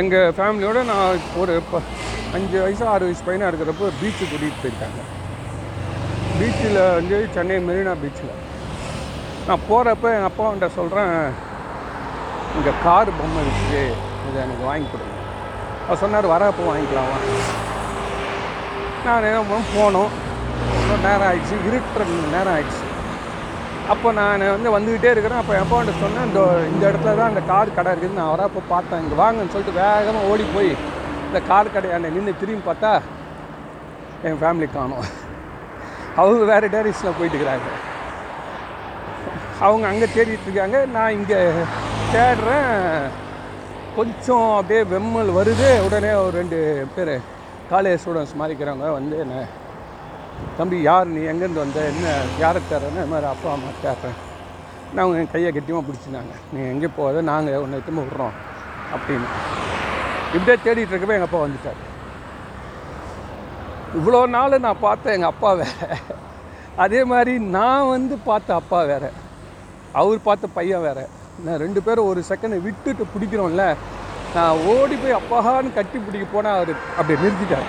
எங்கள் 0.00 0.34
ஃபேமிலியோடு 0.36 0.80
நான் 0.90 1.22
ஒரு 1.42 1.52
இப்போ 1.62 1.78
அஞ்சு 2.36 2.56
வயசு 2.64 2.84
ஆறு 2.92 3.06
வயசு 3.06 3.26
பையனாக 3.28 3.50
இருக்கிறப்போ 3.50 3.86
பீச்சு 4.00 4.24
கூட்டிகிட்டு 4.24 4.62
போயிருக்காங்க. 4.62 5.00
பீச்சில் 6.38 6.80
வந்து 6.98 7.16
சென்னை 7.36 7.56
மெரினா 7.68 7.94
பீச்சில் 8.02 8.34
நான் 9.48 9.64
போகிறப்ப 9.70 10.12
எங்கள் 10.16 10.30
அப்பாவன்ட்ட 10.30 10.68
சொல்கிறேன் 10.78 11.14
இங்கே 12.58 12.72
கார் 12.84 13.10
பொம்மை 13.18 13.40
இருக்குது 13.46 13.82
இதை 14.28 14.38
எனக்கு 14.44 14.64
வாங்கி 14.70 14.88
கொடுங்க. 14.92 15.16
அவர் 15.86 16.00
சொன்னார் 16.02 16.32
வரப்போ 16.34 16.62
வாங்கிக்கலாம் 16.70 17.12
நான் 19.04 19.26
என்ன 19.28 19.42
பண்ண 19.50 19.62
போனோம். 19.76 20.10
ரொம்ப 20.76 20.96
நேரம் 21.04 21.26
ஆகிடுச்சு 21.28 21.56
இருட்டுற 21.68 22.02
நேரம் 22.36 22.54
ஆயிடுச்சு. 22.54 22.84
அப்போ 23.92 24.08
நான் 24.18 24.42
வந்து 24.54 24.74
வந்துக்கிட்டே 24.74 25.12
இருக்கிறேன். 25.12 25.40
அப்போ 25.42 25.54
என் 25.60 26.00
சொன்னேன் 26.02 26.26
இந்த 26.28 26.40
இந்த 26.72 26.82
இடத்துல 26.90 27.14
தான் 27.20 27.30
அந்த 27.32 27.42
கார் 27.52 27.76
கடை 27.78 27.92
இருக்குது. 27.92 28.18
நான் 28.20 28.32
வரப்போ 28.34 28.60
பார்த்தேன். 28.74 29.02
இங்கே 29.04 29.16
வாங்கன்னு 29.22 29.52
சொல்லிட்டு 29.54 29.78
வேகமாக 29.80 30.30
ஓடி 30.32 30.44
போய் 30.56 30.70
இந்த 31.28 31.40
கார் 31.50 31.74
கடையாண்ட 31.76 32.10
நின்று 32.16 32.40
திரும்பி 32.42 32.64
பார்த்தா 32.68 32.92
என் 34.28 34.40
ஃபேமிலி 34.42 34.68
காணும். 34.76 35.06
அவங்க 36.20 36.44
வேறு 36.52 36.72
டேரிஸில் 36.74 37.16
போயிட்டு 37.18 37.36
இருக்கிறாங்க. 37.36 37.70
அவங்க 39.66 39.84
அங்கே 39.92 40.06
தேடிட்டுருக்காங்க 40.16 40.78
நான் 40.96 41.16
இங்கே 41.18 41.38
தேடுறேன். 42.14 43.10
கொஞ்சம் 43.96 44.48
அப்படியே 44.56 44.80
வெம்மல் 44.92 45.36
வருது. 45.38 45.68
உடனே 45.86 46.12
ஒரு 46.24 46.34
ரெண்டு 46.40 46.58
பேர் 46.94 47.12
காலேஜ் 47.70 48.00
ஸ்டூடெண்ட்ஸ் 48.02 48.38
மாதிரி 48.40 48.64
வந்து 48.98 49.18
என்ன 49.24 49.44
தம்பி 50.58 50.76
யார் 50.82 51.12
நீ? 51.14 51.20
எங்கேருந்து 51.32 51.64
வந்த? 51.64 51.80
என்ன 51.92 52.14
யாரை 52.38 52.60
தேடுறேன்னு? 52.70 53.00
இது 53.02 53.12
மாதிரி 53.12 53.28
அப்பா 53.32 53.48
அம்மா 53.52 53.70
தேடுறேன். 53.84 54.18
நான் 54.92 55.02
அவங்க 55.04 55.18
என் 55.22 55.30
கையை 55.34 55.50
கட்டியமாக 55.52 55.84
பிடிச்சிருந்தாங்க. 55.88 56.34
நீ 56.52 56.60
எங்கே 56.72 56.88
போகாத? 56.96 57.20
நாங்கள் 57.30 57.62
உன்னை 57.64 57.80
திரும்ப 57.84 58.02
விட்றோம். 58.06 58.34
அப்படின்னு. 58.94 59.28
இப்படியே 60.34 60.56
தேடிட்டு 60.64 60.92
இருக்கப்போ 60.92 61.16
எங்கள் 61.18 61.30
அப்பா 61.30 61.42
வந்துட்டார். 61.46 61.80
இவ்வளோ 63.98 64.26
நாள் 64.36 64.64
நான் 64.66 64.84
பார்த்தேன் 64.88 65.16
எங்கள் 65.18 65.32
அப்பா 65.34 65.52
வேறு. 65.52 65.88
அதே 66.76 67.04
மாதிரி 67.04 67.38
நான் 67.38 67.90
வந்து 67.94 68.16
பார்த்த 68.28 68.54
அப்பா 68.54 68.82
வேறு. 68.82 69.10
அவர் 69.92 70.26
பார்த்த 70.28 70.54
பையன் 70.58 70.86
வேற. 70.88 71.00
நான் 71.44 71.60
ரெண்டு 71.64 71.80
பேரும் 71.86 72.08
ஒரு 72.12 72.20
செகண்ட் 72.30 72.64
விட்டுட்டு 72.66 73.04
பிடிக்கிறோம்ல. 73.12 73.64
நான் 74.34 74.60
ஓடி 74.72 74.96
போய் 75.02 75.18
அப்பான்னு 75.18 75.70
கட்டி 75.78 75.98
பிடிக்க 76.06 76.26
போனால் 76.32 76.56
அவர் 76.58 76.72
அப்படியே 76.96 77.18
நிறுத்திட்டார். 77.22 77.68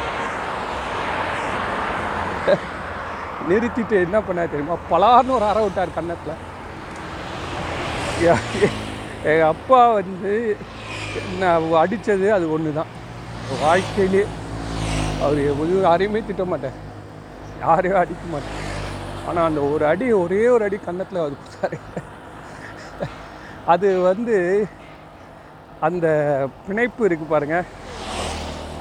நிறுத்திட்டு 3.49 3.95
என்ன 4.05 4.17
பண்ணார் 4.27 4.51
தெரியுமா? 4.53 4.77
பலார்னு 4.91 5.35
ஒரு 5.37 5.45
அறை 5.51 5.61
விட்டார் 5.65 5.97
கன்னத்தில். 5.97 6.41
எங்கள் 9.29 9.49
அப்பா 9.53 9.79
வந்து 9.99 10.33
நான் 11.41 11.65
அடித்தது 11.83 12.27
அது 12.37 12.45
ஒன்று 12.55 12.77
தான் 12.79 12.91
வாழ்க்கையிலே 13.63 14.23
அவர் 15.23 15.41
ஒரு 15.61 15.71
யாரையுமே 15.87 16.21
திட்ட 16.27 16.43
மாட்டார். 16.51 16.77
யாரையும் 17.65 18.01
அடிக்க 18.03 18.23
மாட்டேன் 18.33 18.59
ஆனால் 19.27 19.47
அந்த 19.49 19.61
ஒரு 19.73 19.83
அடி 19.91 20.05
ஒரே 20.23 20.43
ஒரு 20.55 20.63
அடி 20.67 20.77
கன்னத்தில் 20.87 21.23
அவர் 21.23 21.41
கொடுத்தாரு. 21.41 21.77
அது 23.73 23.87
வந்து 24.09 24.35
அந்த 25.87 26.07
பிணைப்பு 26.67 27.01
இருக்குது 27.07 27.33
பாருங்கள் 27.33 27.67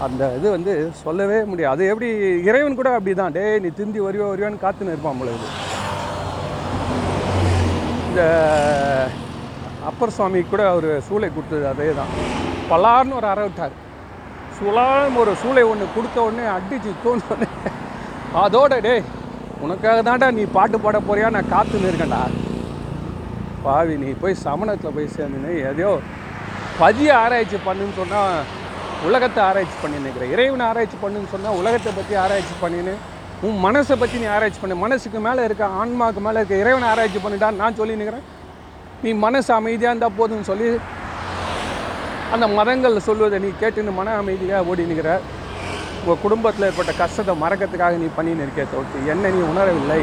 அந்த 0.07 0.23
இது 0.39 0.47
வந்து 0.57 0.73
சொல்லவே 1.03 1.39
முடியாது. 1.51 1.75
அது 1.75 1.91
எப்படி 1.93 2.09
இறைவன் 2.49 2.79
கூட 2.79 2.91
அப்படி 2.97 3.15
தான் 3.15 3.35
டே 3.37 3.45
நீ 3.65 3.69
திருந்தி 3.79 4.01
வருவோ 4.07 4.29
வருவான்னு 4.31 4.65
காத்துன்னு 4.65 4.95
இருப்பான் 4.95 5.21
பொழுது 5.21 5.49
இந்த 8.09 8.23
அப்பர் 9.91 10.15
சுவாமி 10.17 10.41
கூட 10.53 10.63
அவர் 10.73 10.91
சூளை 11.09 11.29
கொடுத்தது 11.37 11.67
அதே 11.73 11.93
தான் 12.01 12.13
பலார்னு 12.71 13.19
ஒரு 13.21 13.29
அறவிட்டார் 13.33 13.75
விட்டார். 13.75 13.87
சுலான்னு 14.59 15.21
ஒரு 15.23 15.33
சூளை 15.43 15.63
ஒன்று 15.73 15.95
கொடுத்த 15.97 16.19
உடனே 16.27 16.47
அடிச்சு 16.57 16.91
தோணுன்னு 17.05 17.49
அதோட 18.45 18.75
டேய் 18.87 19.05
உனக்காக 19.65 19.99
தான்டா 20.09 20.29
நீ 20.39 20.45
பாட்டு 20.57 20.77
பாட 20.85 20.99
போறியா? 21.09 21.29
நான் 21.37 21.53
காத்துன்னு 21.55 21.91
இருக்கேன்டா. 21.91 22.23
பாவி 23.67 23.95
நீ 24.03 24.11
போய் 24.23 24.43
சமணத்தில் 24.47 24.97
போய் 24.97 25.15
சேர்ந்துன்னு 25.17 25.53
எதையோ 25.71 25.93
பதிய 26.83 27.11
ஆராய்ச்சி 27.23 27.59
பண்ணுன்னு 27.69 27.97
சொன்னால் 28.01 28.37
உலகத்தை 29.09 29.41
ஆராய்ச்சி 29.49 29.77
பண்ணின்னு 29.83 30.33
இறைவனை 30.35 30.65
ஆராய்ச்சி 30.71 30.99
பண்ணுன்னு 31.05 31.33
சொன்னால் 31.35 31.59
உலகத்தை 31.61 31.91
பற்றி 31.99 32.15
ஆராய்ச்சி 32.25 32.55
பண்ணின்னு 32.63 32.95
உன் 33.47 33.59
மனசை 33.67 33.95
பற்றி 34.01 34.17
நீ 34.23 34.27
ஆராய்ச்சி 34.37 34.61
பண்ணு. 34.63 34.83
மனசுக்கு 34.85 35.19
மேலே 35.27 35.43
இருக்க 35.49 35.65
ஆன்மாவுக்கு 35.81 36.23
மேலே 36.27 36.39
இருக்க 36.41 36.63
இறைவனை 36.63 36.87
ஆராய்ச்சி 36.93 37.21
பண்ணிட்டான்னு 37.25 37.63
நான் 37.63 37.79
சொல்லி 37.81 37.95
நிற்கிறேன் 38.01 38.27
நீ 39.05 39.11
மனசு 39.27 39.51
அமைதியாக 39.59 39.93
இருந்தால் 39.93 40.19
போதும்னு 40.19 40.49
சொல்லி 40.51 40.67
அந்த 42.35 42.47
மதங்கள் 42.59 43.05
சொல்வதை 43.09 43.39
நீ 43.45 43.51
கேட்டுன்னு 43.63 43.95
மன 44.01 44.17
அமைதியாக 44.23 44.69
ஓடி 44.73 44.85
நிற்கிற 44.91 45.13
உங்கள் 46.03 46.23
குடும்பத்தில் 46.25 46.67
ஏற்பட்ட 46.69 46.93
கஷ்டத்தை 47.01 47.33
மறக்கிறதுக்காக 47.45 47.97
நீ 48.03 48.09
பண்ணி 48.19 48.35
நிற்க 48.41 48.61
தவிர்த்து 48.75 49.09
என்ன 49.15 49.31
நீ 49.37 49.41
உணரவில்லை. 49.53 50.01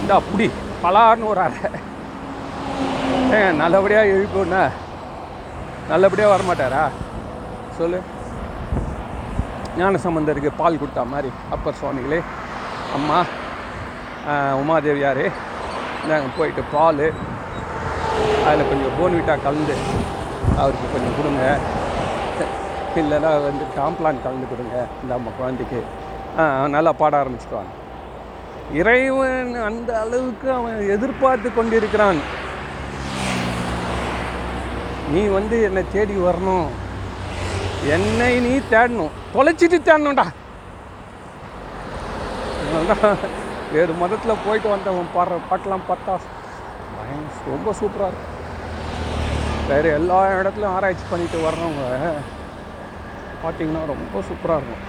இந்த 0.00 0.12
அப்படி 0.20 0.46
பலார்னு 0.84 1.28
ஒரு 1.32 1.42
அறை. 1.46 1.70
ஏங்க 3.36 3.48
நல்லபடியாக 3.62 4.12
எழுப்பினா 4.16 4.60
நல்லபடியாக 5.90 6.32
வரமாட்டாரா? 6.32 6.82
சொல்லு. 7.78 7.98
ஞான 9.78 9.98
சம்பந்தருக்கு 10.04 10.50
பால் 10.60 10.78
கொடுத்தா 10.82 11.02
மாதிரி 11.14 11.30
அப்பர் 11.54 11.78
சுவாமிகளே. 11.80 12.20
அம்மா 12.96 13.18
உமாதேவியார் 14.60 14.60
உமாதேவியாரே 14.60 15.26
நாங்கள் 16.10 16.34
போயிட்டு 16.38 16.62
பால். 16.74 17.04
அதில் 18.46 18.70
கொஞ்சம் 18.70 18.96
போன்விட்டா 18.98 19.36
கலந்து 19.46 19.76
அவருக்கு 20.62 20.92
கொஞ்சம் 20.94 21.16
கொடுங்க. 21.18 21.44
இல்லைன்னா 23.02 23.30
வந்து 23.48 23.64
காம்ப்ளான் 23.78 24.24
கலந்து 24.26 24.48
கொடுங்க 24.54 24.76
இந்த 25.02 25.12
அம்மா 25.18 25.32
குழந்தைக்கு. 25.40 25.80
நல்லா 26.76 26.94
பாட 27.02 27.14
ஆரம்பிச்சிடுவாங்க 27.22 27.74
இறைவன் 28.80 29.54
அந்த 29.68 29.90
அளவுக்கு 30.04 30.48
அவன் 30.58 30.78
எதிர்பார்த்து 30.94 31.48
கொண்டிருக்கிறான். 31.58 32.20
நீ 35.12 35.22
வந்து 35.36 35.56
என்னை 35.66 35.82
தேடி 35.94 36.16
வரணும். 36.26 36.68
என்னை 37.96 38.32
நீ 38.46 38.52
தேடணும். 38.72 39.14
தொலைச்சிட்டு 39.34 39.78
தேடணும்டா. 39.88 40.26
வேறு 43.74 43.92
மதத்தில் 44.02 44.42
போயிட்டு 44.46 44.68
வந்தவன் 44.72 45.14
பாடுற 45.14 45.38
பாட்டெலாம் 45.50 45.88
பார்த்தா 45.90 46.12
பயங்கர 46.96 47.50
ரொம்ப 47.54 47.72
சூப்பராக 47.80 48.10
இருக்கும் 48.10 48.36
வேறு 49.70 49.88
எல்லா 49.98 50.18
இடத்துலையும் 50.40 50.74
ஆராய்ச்சி 50.76 51.04
பண்ணிட்டு 51.10 51.38
வர்றவங்க 51.46 51.82
பார்த்தீங்கன்னா 53.42 53.82
ரொம்ப 53.92 54.22
சூப்பராக 54.28 54.60
இருக்கும். 54.60 54.84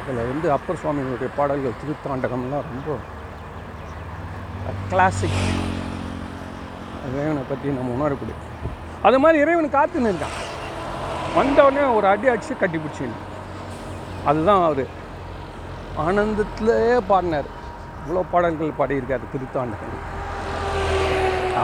அதில் 0.00 0.28
வந்து 0.32 0.48
அப்பர் 0.56 0.80
சுவாமிகளுடைய 0.82 1.30
பாடல்கள் 1.38 1.80
திருத்தாண்டகம்லாம் 1.80 2.68
ரொம்ப 2.72 2.98
கிளாசிக் 4.90 5.40
இறைவனை 7.08 7.42
பற்றி 7.50 7.68
நம்ம 7.78 7.94
உணரக்கூடிய. 7.96 8.36
அது 9.06 9.16
மாதிரி 9.22 9.38
இறைவன் 9.44 9.74
காத்துன்னு 9.76 10.10
இருக்கான் 10.12 10.36
வந்த 11.38 11.58
உடனே 11.66 11.84
ஒரு 11.96 12.06
அடி 12.12 12.26
அடிச்சு 12.32 12.54
கட்டி 12.60 12.78
பிடிச்சின்னு 12.82 13.24
அதுதான் 14.30 14.62
அவர். 14.68 14.84
ஆனந்தத்திலே 16.04 16.78
பாடினார். 17.10 17.48
இவ்வளோ 18.00 18.22
பாடல்கள் 18.32 18.78
பாடியிருக்காரு 18.78 19.30
திருத்தாண்டகன். 19.32 19.94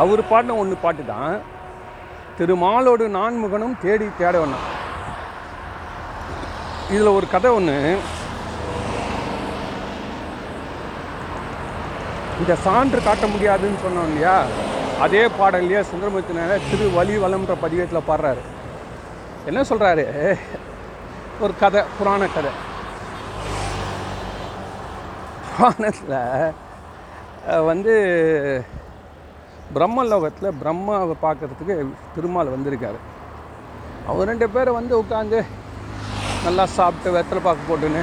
அவர் 0.00 0.22
பாடின 0.30 0.56
ஒன்று 0.62 0.76
பாட்டு 0.84 1.02
தான் 1.12 1.34
திருமாலோடு 2.38 3.04
நான்முகனும் 3.18 3.78
தேடி 3.84 4.06
தேட 4.20 4.36
ஒன்று 4.44 4.60
இதில் 6.92 7.16
ஒரு 7.18 7.26
கதை 7.34 7.50
ஒன்று 7.58 7.76
இந்த 12.40 12.54
சான்று 12.66 13.00
காட்ட 13.06 13.24
முடியாதுன்னு 13.32 13.82
சொன்னோம் 13.84 14.08
இல்லையா? 14.10 14.36
அதே 15.04 15.22
பாடல்லையே 15.38 15.80
சுந்தரமூர்த்தினால 15.90 16.56
திரு 16.70 16.84
வலி 16.96 17.14
வளம்ன்ற 17.22 17.54
பதிவேத்தில் 17.62 18.06
பாடுறாரு. 18.08 18.42
என்ன 19.50 19.60
சொல்கிறாரு 19.70 20.04
ஒரு 21.44 21.52
கதை 21.62 21.80
புராண 21.96 22.26
கதை. 22.34 22.52
புராணத்தில் 25.54 26.14
வந்து 27.70 27.94
பிரம்மலோகத்தில் 29.76 30.56
பிரம்மாவை 30.62 31.16
பார்க்கறதுக்கு 31.26 31.74
திருமால் 32.14 32.54
வந்திருக்காரு. 32.54 32.98
அவர் 34.10 34.30
ரெண்டு 34.32 34.46
பேரும் 34.54 34.78
வந்து 34.80 34.94
உட்காந்து 35.02 35.38
நல்லா 36.46 36.64
சாப்பிட்டு 36.78 37.16
வெத்தலை 37.18 37.42
பாக்கு 37.44 37.68
போட்டுன்னு 37.68 38.02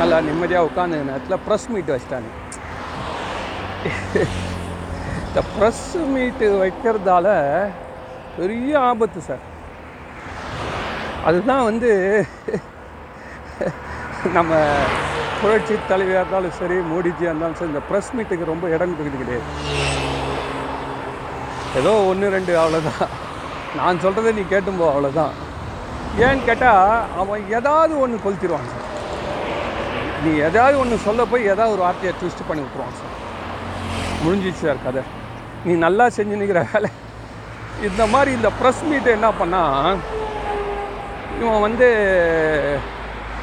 நல்லா 0.00 0.18
நிம்மதியாக 0.28 0.68
உட்காந்து 0.68 1.08
நேரத்தில் 1.10 1.44
ப்ரெஸ் 1.46 1.70
மீட் 1.74 1.94
வச்சிட்டாங்க. 1.94 2.30
இந்த 5.30 5.42
ப்ரெஸ் 5.50 5.84
மீட்டு 6.12 6.46
வைக்கிறதால 6.60 7.26
பெரிய 8.36 8.72
ஆபத்து 8.88 9.20
சார் 9.26 9.44
அதுதான் 11.28 11.66
வந்து 11.68 11.90
நம்ம 14.36 14.52
புரட்சி 15.40 15.74
தலைவியாக 15.90 16.22
இருந்தாலும் 16.22 16.56
சரி 16.58 16.76
மோடிஜியாக 16.88 17.30
இருந்தாலும் 17.30 17.58
சரி 17.58 17.70
இந்த 17.72 17.82
ப்ரெஸ் 17.90 18.10
மீட்டுக்கு 18.16 18.50
ரொம்ப 18.50 18.64
இடம் 18.74 18.96
கொடுக்குது 18.98 19.22
கிடையாது. 19.22 19.46
ஏதோ 21.80 21.92
ஒன்று 22.10 22.32
ரெண்டு 22.36 22.52
அவ்வளோதான் 22.62 23.12
நான் 23.78 24.02
சொல்கிறத 24.04 24.34
நீ 24.38 24.44
கேட்டும்போ 24.54 24.88
அவ்வளோதான் 24.92 25.34
ஏன்னு 26.26 26.46
கேட்டால் 26.50 26.84
அவன் 27.22 27.48
ஏதாவது 27.58 27.94
ஒன்று 28.04 28.24
கொளுத்திடுவான் 28.26 28.70
சார் 28.72 28.86
நீ 30.24 30.32
ஏதாவது 30.48 30.76
ஒன்று 30.82 31.04
சொல்ல 31.08 31.24
போய் 31.32 31.50
ஏதாவது 31.54 31.74
ஒரு 31.76 31.84
வார்த்தையை 31.86 32.14
ட்விஸ்ட் 32.20 32.48
பண்ணி 32.50 32.64
விட்ருவான் 32.66 33.00
சார் 33.00 33.16
முடிஞ்சிச்சு 34.24 34.62
சார் 34.66 34.84
கதை. 34.86 35.02
நீ 35.64 35.72
நல்லா 35.84 36.04
செஞ்சு 36.16 36.38
நிற்கிற 36.40 36.60
வேலை. 36.72 36.90
இந்த 37.88 38.02
மாதிரி 38.12 38.30
இந்த 38.38 38.48
ப்ரெஸ் 38.60 38.82
மீட்டை 38.90 39.10
என்ன 39.16 39.28
பண்ணால் 39.40 39.98
இவன் 41.40 41.64
வந்து 41.66 41.88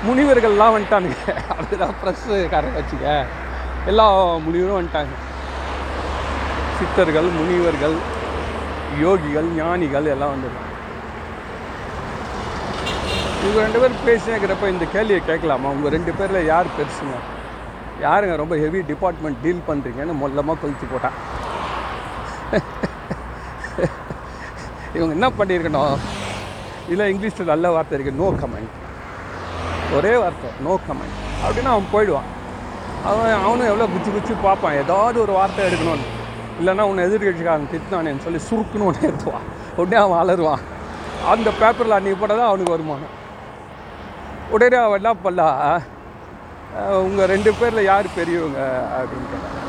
முனிவர்கள்லாம் 0.08 0.74
வந்துட்டானுங்க. 0.76 1.22
அதுதான் 1.60 1.94
ப்ரெஸ்ஸு 2.02 2.36
காரை 2.54 2.70
வச்சுக்க. 2.78 3.16
எல்லா 3.92 4.06
முனிவரும் 4.46 4.80
வந்துட்டாங்க. 4.80 5.16
சித்தர்கள் 6.80 7.30
முனிவர்கள் 7.40 7.96
யோகிகள் 9.04 9.50
ஞானிகள் 9.60 10.12
எல்லாம் 10.14 10.34
வந்துருக்காங்க. 10.34 10.74
இவங்க 13.44 13.60
ரெண்டு 13.66 13.80
பேரும் 13.82 14.06
பேசினேங்கிறப்ப 14.10 14.68
இந்த 14.76 14.86
கேள்வியை 14.94 15.22
கேட்கலாமா? 15.32 15.72
உங்கள் 15.76 15.94
ரெண்டு 15.98 16.14
பேரில் 16.20 16.50
யார் 16.54 16.76
பெருசுங்க? 16.78 17.18
யாருங்க 18.06 18.36
ரொம்ப 18.44 18.56
ஹெவி 18.64 18.80
டிபார்ட்மெண்ட் 18.92 19.42
டீல் 19.44 19.68
பண்ணுறீங்கன்னு 19.70 20.22
மொல்லமாக 20.24 20.60
கொளுத்து 20.64 20.88
போட்டான். 20.94 21.20
இவங்க 24.96 25.12
என்ன 25.18 25.28
பண்ணியிருக்கணும்? 25.40 25.96
இதில் 26.90 27.10
இங்கிலீஷில் 27.14 27.52
நல்ல 27.54 27.72
வார்த்தை 27.76 27.96
இருக்குது 27.98 28.20
நோ 28.22 28.28
கமெண்ட் 28.42 28.74
ஒரே 29.98 30.14
வார்த்தை 30.24 30.50
நோ 30.68 30.74
கமெண்ட் 30.88 31.18
அப்படின்னா 31.46 31.74
அவன் 31.76 31.92
போயிடுவான். 31.94 32.30
அவன் 33.10 33.34
அவனும் 33.46 33.70
எவ்வளோ 33.72 33.88
குச்சி 33.94 34.10
குச்சி 34.16 34.34
பார்ப்பான். 34.46 34.78
ஏதாவது 34.84 35.18
ஒரு 35.26 35.34
வார்த்தை 35.40 35.62
எடுக்கணும்னு. 35.68 36.08
இல்லைன்னா 36.60 36.86
உன்னை 36.90 37.04
எதிர்கட்சிக்காரன் 37.08 37.72
திட்டினானேன்னு 37.74 38.26
சொல்லி 38.26 38.40
சுருக்குன்னு 38.48 38.88
ஒன்று 38.90 39.08
எடுத்துவான் 39.10 39.48
உடனே 39.82 40.00
அவன் 40.06 40.22
அலருவான் 40.22 40.64
அந்த 41.34 41.50
பேப்பரில் 41.62 41.98
அன்றைக்கி 41.98 42.20
போட்டால் 42.20 42.42
தான் 42.42 42.52
அவனுக்கு 42.52 42.76
வருமானம். 42.76 43.14
உடனே 44.56 44.80
அவன் 44.86 45.00
என்ன 45.02 45.14
பண்ணலாம் 45.26 45.84
உங்கள் 47.06 47.32
ரெண்டு 47.34 47.52
பேரில் 47.60 47.90
யார் 47.92 48.16
பெரியவங்க? 48.18 48.62
அப்படின்னு 48.98 49.30
கேட்டான். 49.34 49.67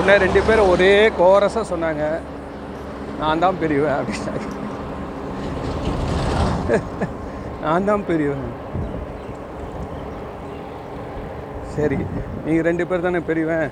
உடனே 0.00 0.14
ரெண்டு 0.24 0.40
பேரும் 0.48 0.70
ஒரே 0.74 0.92
கோரஸாக 1.20 1.70
சொன்னாங்க. 1.70 2.04
நான் 3.20 3.42
தான் 3.44 3.60
பெரியவன் 3.62 3.96
அப்படின்னாங்க. 3.98 4.46
நான் 7.64 7.88
தான் 7.88 8.04
பெரியவன். 8.10 8.52
சரி 11.74 11.98
நீங்கள் 12.44 12.66
ரெண்டு 12.68 12.84
பேர் 12.90 13.06
தானே 13.06 13.20
பெரியவன். 13.30 13.66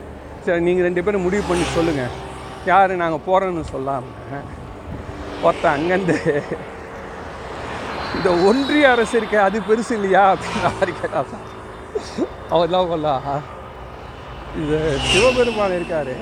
சரி 0.46 0.60
நீங்கள் 0.66 0.86
ரெண்டு 0.88 1.04
பேரும் 1.06 1.24
முடிவு 1.26 1.44
பண்ணி 1.50 1.64
சொல்லுங்கள் 1.76 2.16
யார் 2.70 2.92
நாங்கள் 3.02 3.24
போகிறோன்னு 3.28 3.64
சொல்லாமல் 3.74 4.46
ஒருத்தன் 5.46 5.74
அங்கேருந்து 5.76 6.16
இந்த 8.16 8.28
ஒன்றிய 8.48 8.90
அரசு 8.94 9.14
இருக்க 9.18 9.36
அது 9.46 9.58
பெருசு 9.68 9.92
இல்லையா? 9.98 10.24
அப்படின்னு 10.32 10.62
மாதிரி 10.76 10.94
கேட்டா. 11.00 11.22
அவர்லாம் 12.54 12.92
சொல்லா 12.94 13.14
இது 14.62 14.78
சிவபெருமான் 15.08 15.76
இருக்காரு. 15.78 16.14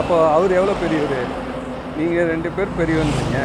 அப்போ 0.00 0.16
அவர் 0.34 0.56
எவ்வளோ 0.58 0.74
பெரியவர்? 0.82 1.30
நீங்கள் 1.98 2.28
ரெண்டு 2.32 2.48
பேர் 2.56 2.76
பெரியவன்றீங்க 2.80 3.38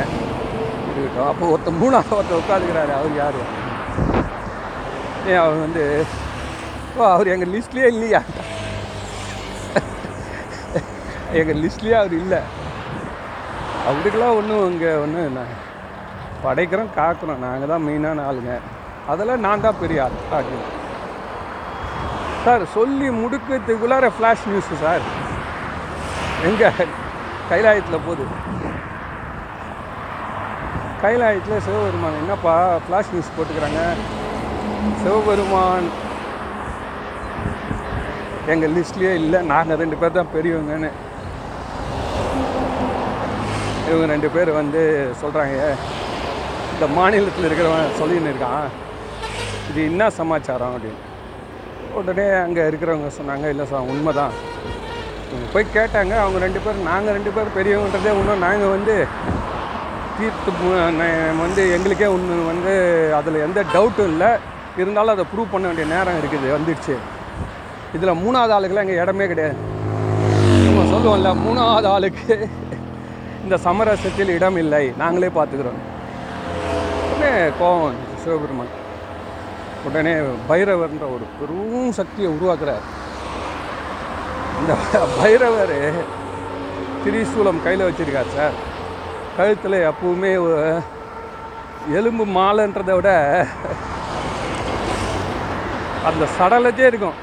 இருக்கட்டும். 0.90 1.30
அப்போ 1.30 1.46
ஒருத்த 1.54 1.72
மூணாவது 1.82 2.18
ஒருத்தர் 2.18 2.42
உட்காந்துக்கிறாரு 2.42 2.94
அவர் 2.98 3.20
யார்? 3.22 3.40
ஏன் 5.32 5.42
அவர் 5.44 5.64
வந்து 5.66 5.84
ஓ 6.98 7.04
அவர் 7.14 7.32
எங்கள் 7.36 7.54
லிஸ்ட்லேயே 7.56 7.88
இல்லையா? 7.94 8.22
எங்கள் 11.40 11.62
லிஸ்ட்லேயே 11.64 11.98
அவர் 12.02 12.16
இல்லை. 12.24 12.42
அவருக்கெல்லாம் 13.90 14.38
ஒன்றும் 14.40 14.68
இங்கே 14.72 14.92
ஒன்றும் 15.04 15.28
என்ன 15.30 15.42
படைக்கிறோம் 16.44 16.96
காக்கிறோம். 17.00 17.44
நாங்கள் 17.48 17.72
தான் 17.74 17.86
மெயினான 17.88 18.24
ஆளுங்க. 18.30 18.54
அதெல்லாம் 19.12 19.44
நான் 19.46 19.64
தான் 19.66 19.80
பெரிய 19.82 20.04
ஆள். 20.04 20.18
அப்படின்னு 20.36 20.70
சார் 22.46 22.64
சொல்லி 22.78 23.08
முடுக்கிறதுக்குள்ளார 23.22 24.06
ஃப்ளாஷ் 24.16 24.46
நியூஸு 24.50 24.76
சார். 24.84 25.04
எங்கே? 26.48 26.70
கைலாயத்தில் 27.50 28.06
போகுது. 28.08 28.26
கைலாயத்தில் 31.04 31.64
சிவபெருமான் 31.66 32.20
என்னப்பா 32.22 32.56
ஃப்ளாஷ் 32.84 33.12
நியூஸ் 33.14 33.36
போட்டுக்கிறாங்க? 33.38 33.82
சிவபெருமான். 35.02 35.88
எங்கள் 38.54 38.74
லிஸ்ட்லேயே 38.78 39.14
இல்லை. 39.22 39.42
நாங்கள் 39.54 39.82
ரெண்டு 39.84 40.00
பேர் 40.04 40.18
தான் 40.20 40.34
பெரியவங்கன்னு. 40.36 40.92
இவங்க 43.90 44.06
ரெண்டு 44.14 44.30
பேர் 44.36 44.52
வந்து 44.62 44.82
சொல்கிறாங்க 45.22 45.58
இந்த 46.74 46.88
மாநிலத்தில் 46.98 47.48
இருக்கிறவன் 47.48 47.98
சொல்லின்னு 48.00 48.32
இருக்கான். 48.32 48.68
இது 49.70 49.80
என்ன 49.90 50.10
சமாச்சாரம் 50.20 50.74
அப்படின்னு? 50.76 51.02
உடனே 52.00 52.26
அங்கே 52.46 52.62
இருக்கிறவங்க 52.70 53.10
சொன்னாங்க 53.20 53.46
இல்லை 53.54 53.66
சார் 53.72 53.90
உண்மை 53.94 54.12
தான் 54.20 54.34
போய் 55.54 55.74
கேட்டாங்க 55.76 56.14
அவங்க 56.24 56.38
ரெண்டு 56.46 56.60
பேரும் 56.66 56.90
நாங்கள் 56.92 57.16
ரெண்டு 57.18 57.32
பேர் 57.36 57.56
பெரியவங்கன்றதே 57.58 58.12
இன்னும் 58.22 58.44
நாங்கள் 58.48 58.74
வந்து 58.76 58.96
தீர்த்து 60.18 60.52
வந்து 61.44 61.64
எங்களுக்கே 61.76 62.08
ஒன்று 62.16 62.36
வந்து 62.52 62.74
அதில் 63.20 63.46
எந்த 63.46 63.60
டவுட்டும் 63.76 64.12
இல்லை. 64.14 64.32
இருந்தாலும் 64.82 65.14
அதை 65.16 65.26
ப்ரூவ் 65.32 65.54
பண்ண 65.54 65.66
வேண்டிய 65.70 65.88
நேரம் 65.94 66.20
இருக்குது 66.20 66.48
வந்துடுச்சு. 66.56 66.96
இதில் 67.96 68.20
மூணாவது 68.24 68.54
ஆளுக்கெல்லாம் 68.58 68.86
எங்கள் 68.88 69.02
இடமே 69.04 69.26
கிடையாது. 69.32 69.58
நம்ம 70.66 70.86
சொல்லுவோம்ல 70.94 71.32
மூணாவது 71.46 71.90
ஆளுக்கு 71.96 72.36
இந்த 73.44 73.56
சமரசத்தில் 73.66 74.36
இடம் 74.38 74.62
இல்லை. 74.64 74.84
நாங்களே 75.04 75.32
பார்த்துக்கிறோம். 75.38 75.82
உடனே 77.12 77.34
கோவம் 77.62 78.00
சிவபெருமான். 78.24 78.74
உடனே 79.88 80.14
பைரவர்ன்ற 80.50 81.06
ஒரு 81.16 81.26
பெரும் 81.38 81.92
சக்தியை 82.00 82.30
உருவாக்குறார். 82.36 82.86
இந்த 84.60 84.74
பைரவர் 85.18 85.78
திரிசூலம் 87.04 87.64
கையில் 87.66 87.88
வச்சுருக்கார் 87.88 88.36
சார். 88.38 88.56
கழுத்தில் 89.38 89.78
எப்பவுமே 89.90 90.32
எலும்பு 92.00 92.26
மாலைன்றதை 92.38 92.94
விட 92.98 93.12
அந்த 96.10 96.24
சடலத்தே 96.38 96.86
இருக்கும். 96.92 97.18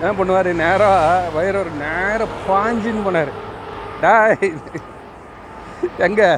என்ன 0.00 0.12
பண்ணுவார்? 0.18 0.50
நேராக 0.62 1.28
வைரவர் 1.36 1.70
நேராக 1.84 2.28
பாஞ்சின்னு 2.48 3.04
போனார். 3.06 3.32
டாய் 4.02 4.48
எங்கே? 6.06 6.28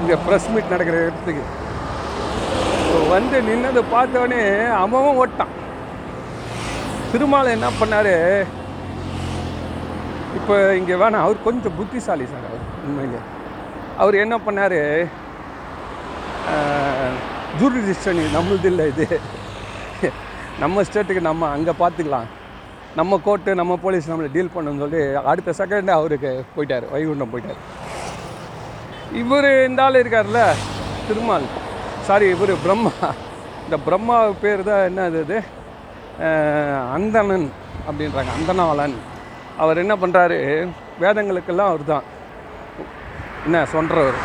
இங்கே 0.00 0.16
ப்ரெஸ் 0.26 0.48
மீட் 0.54 0.72
நடக்கிற 0.74 0.96
இடத்துக்கு. 1.08 1.44
வந்து 3.12 3.36
நின்னதை 3.48 3.82
பார்த்தவொடனே 3.94 4.42
அவன் 4.82 5.16
ஓட்டான். 5.22 5.54
திருமாலை 7.12 7.50
என்ன 7.56 7.68
பண்ணார்? 7.80 8.14
இப்போ 10.38 10.54
இங்கே 10.80 10.94
வேணாம் 11.02 11.24
அவர் 11.26 11.46
கொஞ்சம் 11.46 11.76
புத்திசாலி 11.78 12.26
சார் 12.32 12.46
அவர் 12.50 12.68
உண்மையிலே. 12.86 13.20
அவர் 14.02 14.22
என்ன 14.24 14.36
பண்ணார்? 14.46 14.80
ஜூரிஜிஸ்டன் 17.60 18.22
நம்மளது 18.36 18.68
இல்லை 18.72 18.84
இது. 18.92 19.06
நம்ம 20.62 20.82
ஸ்டேட்டுக்கு 20.88 21.28
நம்ம 21.30 21.48
அங்கே 21.56 21.72
பார்த்துக்கலாம் 21.82 22.30
நம்ம 22.98 23.18
கோர்ட்டு 23.26 23.60
நம்ம 23.60 23.76
போலீஸ் 23.84 24.08
நம்மளை 24.10 24.30
டீல் 24.36 24.54
பண்ணணும்னு 24.54 24.82
சொல்லி 24.84 25.02
அடுத்த 25.30 25.50
செகண்டே 25.60 25.92
அவருக்கு 25.98 26.30
போயிட்டார் 26.54 26.86
வைகுண்டம் 26.94 27.32
போயிட்டார். 27.34 27.60
இவர் 29.22 29.50
இந்த 29.68 29.82
ஆள் 29.84 30.00
இருக்கார்ல 30.02 30.42
திருமால். 31.08 31.46
சாரி 32.06 32.26
இவர் 32.34 32.52
பிரம்மா. 32.64 32.92
இந்த 33.64 33.76
பிரம்மா 33.86 34.16
பேர் 34.42 34.62
தான் 34.68 34.86
என்ன 34.88 35.06
இது? 35.22 35.38
அந்தணன் 36.96 37.46
அப்படின்றாங்க 37.88 38.32
அந்தனாளன் 38.38 38.96
அவர் 39.62 39.80
என்ன 39.82 39.94
பண்ணுறாரு 40.02 40.38
வேதங்களுக்கெல்லாம் 41.02 41.70
அவர் 41.72 41.84
தான். 41.92 42.06
என்ன 43.46 43.62
சொல்கிறவர் 43.74 44.18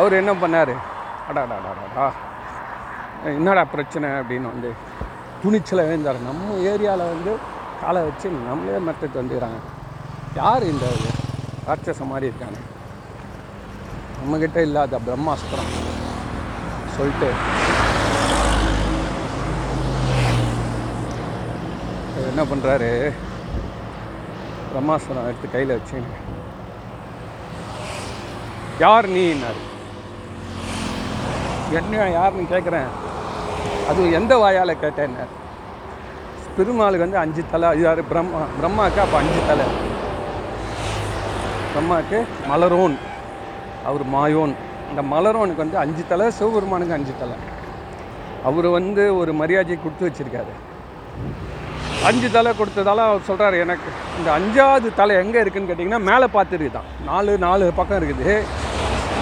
அவர் 0.00 0.18
என்ன 0.20 0.32
பண்ணார்? 0.42 0.74
அடாடாடாடாடா 1.28 2.06
என்னடா 3.38 3.62
பிரச்சனை 3.74 4.08
அப்படின்னு 4.18 4.52
வந்து 4.54 4.70
துணிச்சலை 5.42 5.82
வேந்தார் 5.90 6.26
நம்ம 6.28 6.56
ஏரியாவில் 6.72 7.12
வந்து 7.12 7.32
காலை 7.82 8.00
வச்சு 8.08 8.28
நம்மளே 8.48 8.80
மெத்தட் 8.88 9.20
வந்துக்கிறாங்க 9.20 9.60
யார் 10.40 10.70
இந்த 10.72 10.86
ராட்சச 11.68 12.04
மாதிரி 12.12 12.30
இருக்காங்க 12.30 12.58
நம்மக்கிட்ட 14.20 14.58
இல்லாத 14.68 14.98
பிரம்மாஸ்திரம். 15.08 15.70
சொல்லிட்டு 17.00 17.28
என்ன 22.30 22.42
பண்ணுறாரு 22.50 22.90
பிரம்மாசனம் 24.72 25.28
எடுத்து 25.28 25.48
கையில் 25.52 25.76
வச்சு 25.76 25.98
யார் 28.84 29.06
நீன்னாரு 29.16 29.62
என்ன 31.78 32.06
யாருன்னு 32.18 32.52
கேட்குறேன் 32.52 32.90
அது 33.90 34.00
எந்த 34.18 34.32
வாயால் 34.42 34.80
கேட்டேன்னு 34.82 35.24
பெருமாளுக்கு 36.56 37.04
வந்து 37.06 37.22
அஞ்சு 37.22 37.42
தலை 37.52 37.68
யார்? 37.82 38.00
பிரம்மா 38.10 38.40
பிரம்மாவுக்கு 38.56 39.00
அப்போ 39.02 39.16
அஞ்சு 39.18 39.40
தலை. 39.48 39.66
பிரம்மாவுக்கு 41.72 42.18
மலரோன் 42.50 42.96
அவர் 43.88 44.04
மாயோன். 44.14 44.54
இந்த 44.90 45.02
மலரவனுக்கு 45.12 45.64
வந்து 45.64 45.78
அஞ்சு 45.84 46.02
தலை 46.12 46.26
சிவபெருமானுக்கு 46.38 46.96
அஞ்சு 46.98 47.12
தலை. 47.22 47.36
அவர் 48.48 48.68
வந்து 48.78 49.02
ஒரு 49.20 49.32
மரியாதையை 49.40 49.78
கொடுத்து 49.82 50.06
வச்சிருக்காரு. 50.08 50.52
அஞ்சு 52.08 52.28
தலை 52.34 52.50
கொடுத்ததால 52.58 53.04
அவர் 53.08 53.26
சொல்கிறாரு 53.28 53.56
எனக்கு 53.64 53.88
இந்த 54.18 54.28
அஞ்சாவது 54.38 54.88
தலை 55.00 55.14
எங்கே 55.22 55.40
இருக்குதுன்னு 55.42 55.70
கேட்டிங்கன்னா 55.70 56.02
மேலே 56.10 56.26
பார்த்துருக்கு 56.36 56.76
தான் 56.76 56.90
நாலு 57.08 57.32
நாலு 57.46 57.64
பக்கம் 57.78 58.00
இருக்குது. 58.00 58.36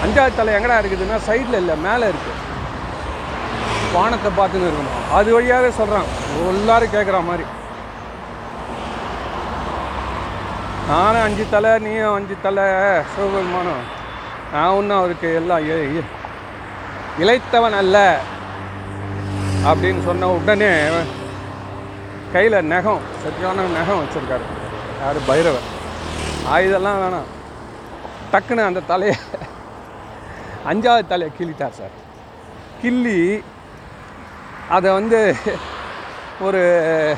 அஞ்சாவது 0.05 0.39
தலை 0.41 0.53
எங்கடா 0.59 0.79
இருக்குதுன்னா 0.83 1.19
சைடில் 1.29 1.61
இல்லை 1.63 1.77
மேலே 1.87 2.07
இருக்குது 2.13 2.37
வானத்தை 3.97 4.31
பார்த்துன்னு 4.39 4.69
இருக்கணும். 4.69 4.99
அது 5.19 5.29
வழியாகவே 5.37 5.71
சொல்கிறான் 5.81 6.09
எல்லாரும் 6.55 6.95
கேட்குற 6.97 7.21
மாதிரி. 7.29 7.47
நானும் 10.91 11.25
அஞ்சு 11.27 11.45
தலை 11.55 11.73
நீயும் 11.87 12.17
அஞ்சு 12.19 12.35
தலை 12.45 12.67
சிவபெருமானும். 13.13 13.87
நான் 14.53 14.69
ஒன்றும் 14.69 14.99
அவருக்கு 14.99 15.35
எல்லாம் 15.35 15.69
இ- 15.69 16.01
இ- 16.01 16.05
இளைத்தவன் 17.21 17.77
அல்ல. 17.77 18.21
அப்படின்னு 19.65 20.05
சொன்ன 20.05 20.29
உடனே 20.29 20.89
கையில் 22.33 22.65
நகம் 22.65 22.99
சரியான 23.23 23.63
நகம் 23.63 24.05
வச்சுருக்காரு. 24.05 24.41
யார்? 25.03 25.25
பைரவர். 25.27 25.77
ஆயுதெல்லாம் 26.49 27.01
வேணாம். 27.01 27.37
டக்குன்னு 28.33 28.65
அந்த 28.65 28.81
தலையை 28.81 29.17
அஞ்சாவது 30.67 31.07
தலையை 31.07 31.31
கிள்ளிட்டார் 31.39 31.71
சார். 31.71 32.07
கிள்ளி 32.81 33.43
அதை 34.69 34.93
வந்து 34.93 35.37
ஒரு 36.41 37.17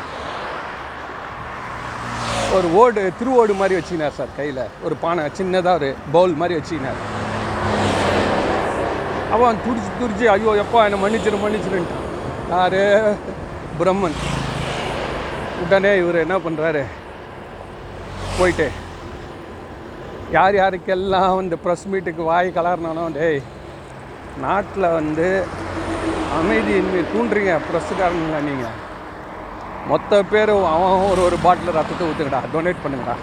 ஒரு 2.56 2.68
ஓடு 2.80 3.02
திருவோடு 3.18 3.52
மாதிரி 3.58 3.74
வச்சுக்கினார் 3.76 4.16
சார் 4.18 4.36
கையில். 4.38 4.62
ஒரு 4.86 4.94
பானை 5.02 5.24
சின்னதாக 5.38 5.76
ஒரு 5.78 5.88
பவுல் 6.14 6.34
மாதிரி 6.40 6.54
வச்சுக்கினார். 6.58 7.00
அவன் 9.34 9.60
துடிச்சு 9.66 9.90
துடிச்சு 10.00 10.26
ஐயோ 10.34 10.54
எப்பா 10.62 10.80
என்னை 10.86 10.98
மன்னிச்சிரு 11.02 11.38
மன்னிச்சிருன்ட்டான் 11.44 12.06
யார்? 12.54 12.80
பிரம்மன். 13.80 14.18
உடனே 15.64 15.92
இவர் 16.02 16.22
என்ன 16.24 16.36
பண்ணுறாரு 16.46 16.82
போயிட்டு 18.38 18.66
யார் 20.36 20.60
யாருக்கெல்லாம் 20.60 21.32
வந்து 21.40 21.56
ப்ரெஸ் 21.64 21.88
மீட்டுக்கு 21.92 22.22
வாய் 22.30 22.54
கலர்னாலும் 22.58 23.16
டேய் 23.16 23.40
நாட்டில் 24.44 24.94
வந்து 24.98 25.26
அமைதியின்மை 26.38 27.02
தூண்டுறீங்க 27.12 27.54
ப்ரெஸ்ஸுக்காரங்களா 27.68 28.40
நீங்கள் 28.50 28.76
மொத்த 29.90 30.22
பேர் 30.32 30.50
அவன் 30.72 31.04
ஒரு 31.10 31.20
ஒரு 31.28 31.36
பாட்டில் 31.44 31.76
ரத்தத்தை 31.76 32.04
ஊற்றுங்கடா 32.08 32.40
டொனேட் 32.54 32.82
பண்ணுங்கடா. 32.82 33.16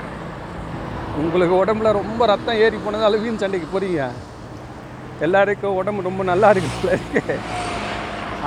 உங்களுக்கு 1.22 1.54
உடம்புல 1.62 1.92
ரொம்ப 2.00 2.22
ரத்தம் 2.32 2.60
ஏறி 2.64 2.78
போனது 2.86 3.22
வீண் 3.24 3.40
சண்டைக்கு 3.44 3.68
போறீங்க. 3.74 4.02
எல்லாருக்கும் 5.26 5.78
உடம்பு 5.82 6.08
ரொம்ப 6.10 6.24
நல்லா 6.32 6.50
இருக்குல்ல. 6.54 6.98
இருக்கு 6.98 7.38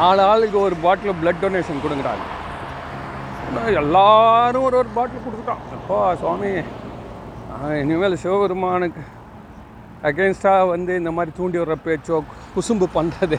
ஆளுக்கு 0.09 0.59
ஒரு 0.66 0.76
பாட்டில் 0.85 1.18
பிளட் 1.22 1.42
டொனேஷன் 1.44 1.83
கொடுங்கடா. 1.85 2.12
எல்லாரும் 3.80 4.66
ஒரு 4.68 4.76
ஒரு 4.83 4.90
பாட்டில் 4.98 5.24
கொடுத்துட்டான். 5.24 5.64
அப்பா 5.78 5.98
சுவாமி. 6.20 6.52
இனிமேல் 7.83 8.20
சிவபெருமானுக்கு 8.22 9.02
அகேன்ஸ்டாக 10.09 10.68
வந்து 10.74 10.92
இந்த 11.00 11.11
மாதிரி 11.16 11.33
தூண்டி 11.38 11.59
வர்ற 11.62 11.76
பேச்சோ 11.88 12.18
குசும்பு 12.54 12.87
பண்ணுறது 12.96 13.38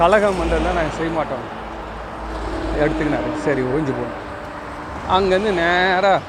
கலகம் 0.00 0.38
பண்ணுறதுலாம் 0.40 0.78
நாங்கள் 0.80 0.98
செய்ய 1.00 1.12
மாட்டோம். 1.18 1.44
எடுத்துக்கினாரு. 2.82 3.30
சரி 3.46 3.62
ஒழிஞ்சு 3.70 3.92
போகணும் 3.98 4.20
அங்கேருந்து 5.14 5.52
நேராக 5.62 6.20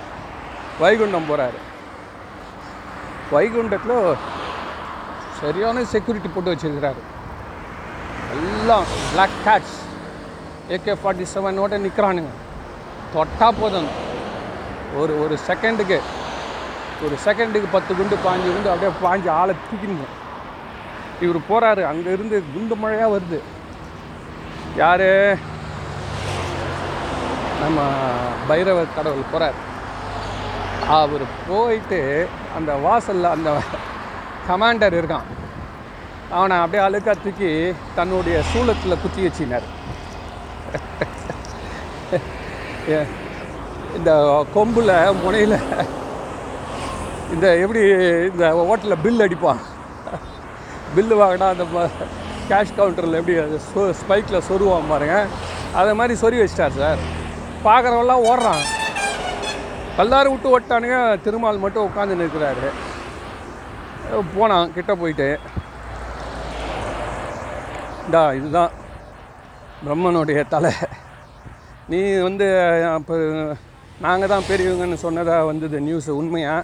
வைகுண்டம் 0.81 1.29
போகிறாரு 1.29 1.59
வைகுண்டத்தில் 3.33 4.17
சரியான 5.39 5.83
செக்யூரிட்டி 5.93 6.29
போட்டு 6.33 6.51
வச்சிருக்கிறாரு. 6.51 7.01
எல்லாம் 8.35 8.85
பிளாக் 9.11 9.37
கேட்ஸ் 9.47 9.77
ஏகே 10.75 10.93
ஃபார்ட்டி 11.01 11.25
செவனோட 11.33 11.79
நிற்கிறானுங்க 11.85 12.33
தொட்டா 13.15 13.47
போதும். 13.61 13.89
ஒரு 14.99 15.13
ஒரு 15.23 15.35
செகண்டுக்கு 15.47 15.97
ஒரு 17.05 17.15
செகண்டுக்கு 17.25 17.67
பத்து 17.75 17.91
குண்டு 17.95 18.15
பாஞ்சு 18.25 18.49
குண்டு 18.53 18.71
அப்படியே 18.73 18.91
பாஞ்சு 19.05 19.29
ஆளை 19.39 19.55
தூக்கிடுங்க 19.65 20.05
இவர் 21.25 21.39
போகிறாரு 21.49 21.83
அங்கேருந்து 21.91 22.37
குண்டு 22.53 22.75
மழையாக 22.83 23.13
வருது. 23.15 23.39
யார்? 24.81 25.07
நம்ம 27.61 27.79
பைரவர் 28.49 28.95
கடவுள் 28.97 29.31
போகிறார் 29.31 29.57
அவர் 30.99 31.25
போயிட்டு 31.47 31.99
அந்த 32.57 32.71
வாசலில் 32.85 33.33
அந்த 33.35 33.49
கமாண்டர் 34.49 34.97
இருக்கான். 34.99 35.27
அவனை 36.37 36.55
அப்படியே 36.63 36.83
அழுக்கா 36.87 37.13
தூக்கி 37.23 37.51
தன்னுடைய 37.97 38.37
சூளத்தில் 38.51 39.01
குத்தி 39.03 39.21
வச்சினார். 39.25 39.67
இந்த 43.97 44.11
கொம்பில் 44.55 44.93
முனையில் 45.23 45.57
இந்த 47.33 47.45
எப்படி 47.63 47.81
இந்த 48.29 48.45
ஹோட்டலில் 48.69 49.03
பில் 49.05 49.23
அடிப்பான். 49.25 49.61
பில்லு 50.95 51.15
வாங்கினா 51.21 51.47
அந்த 51.53 51.65
கேஷ் 52.49 52.77
கவுண்டரில் 52.77 53.19
எப்படி 53.19 53.37
அது 53.45 53.59
சொ 53.69 53.83
ஸ்பைக்கில் 54.01 54.45
சொருவான் 54.49 54.91
பாருங்கள் 54.91 55.31
அதை 55.79 55.93
மாதிரி 55.99 56.15
சொறி 56.23 56.37
வச்சிட்டார் 56.41 56.79
சார். 56.81 57.01
பார்க்குறவெல்லாம் 57.67 58.25
ஓடுறான் 58.29 58.63
எல்லாரும் 60.03 60.33
விட்டு 60.33 60.53
ஓட்டானுங்க 60.55 60.97
திருமால் 61.25 61.61
மட்டும் 61.63 61.85
உட்காந்து 61.87 62.19
நிற்கிறாரு. 62.21 62.69
போனான் 64.35 64.73
கிட்ட 64.75 64.91
போயிட்டு. 65.01 65.27
டா 68.13 68.23
இதுதான் 68.39 68.73
பிரம்மனுடைய 69.85 70.41
தலை. 70.53 70.73
நீ 71.91 71.99
வந்து 72.27 72.47
அப்போ 72.97 73.15
நாங்கள் 74.05 74.31
தான் 74.33 74.47
பெரியவங்கன்னு 74.49 74.97
சொன்னதாக 75.05 75.49
வந்தது 75.49 75.79
நியூஸ் 75.87 76.09
உண்மையா? 76.19 76.55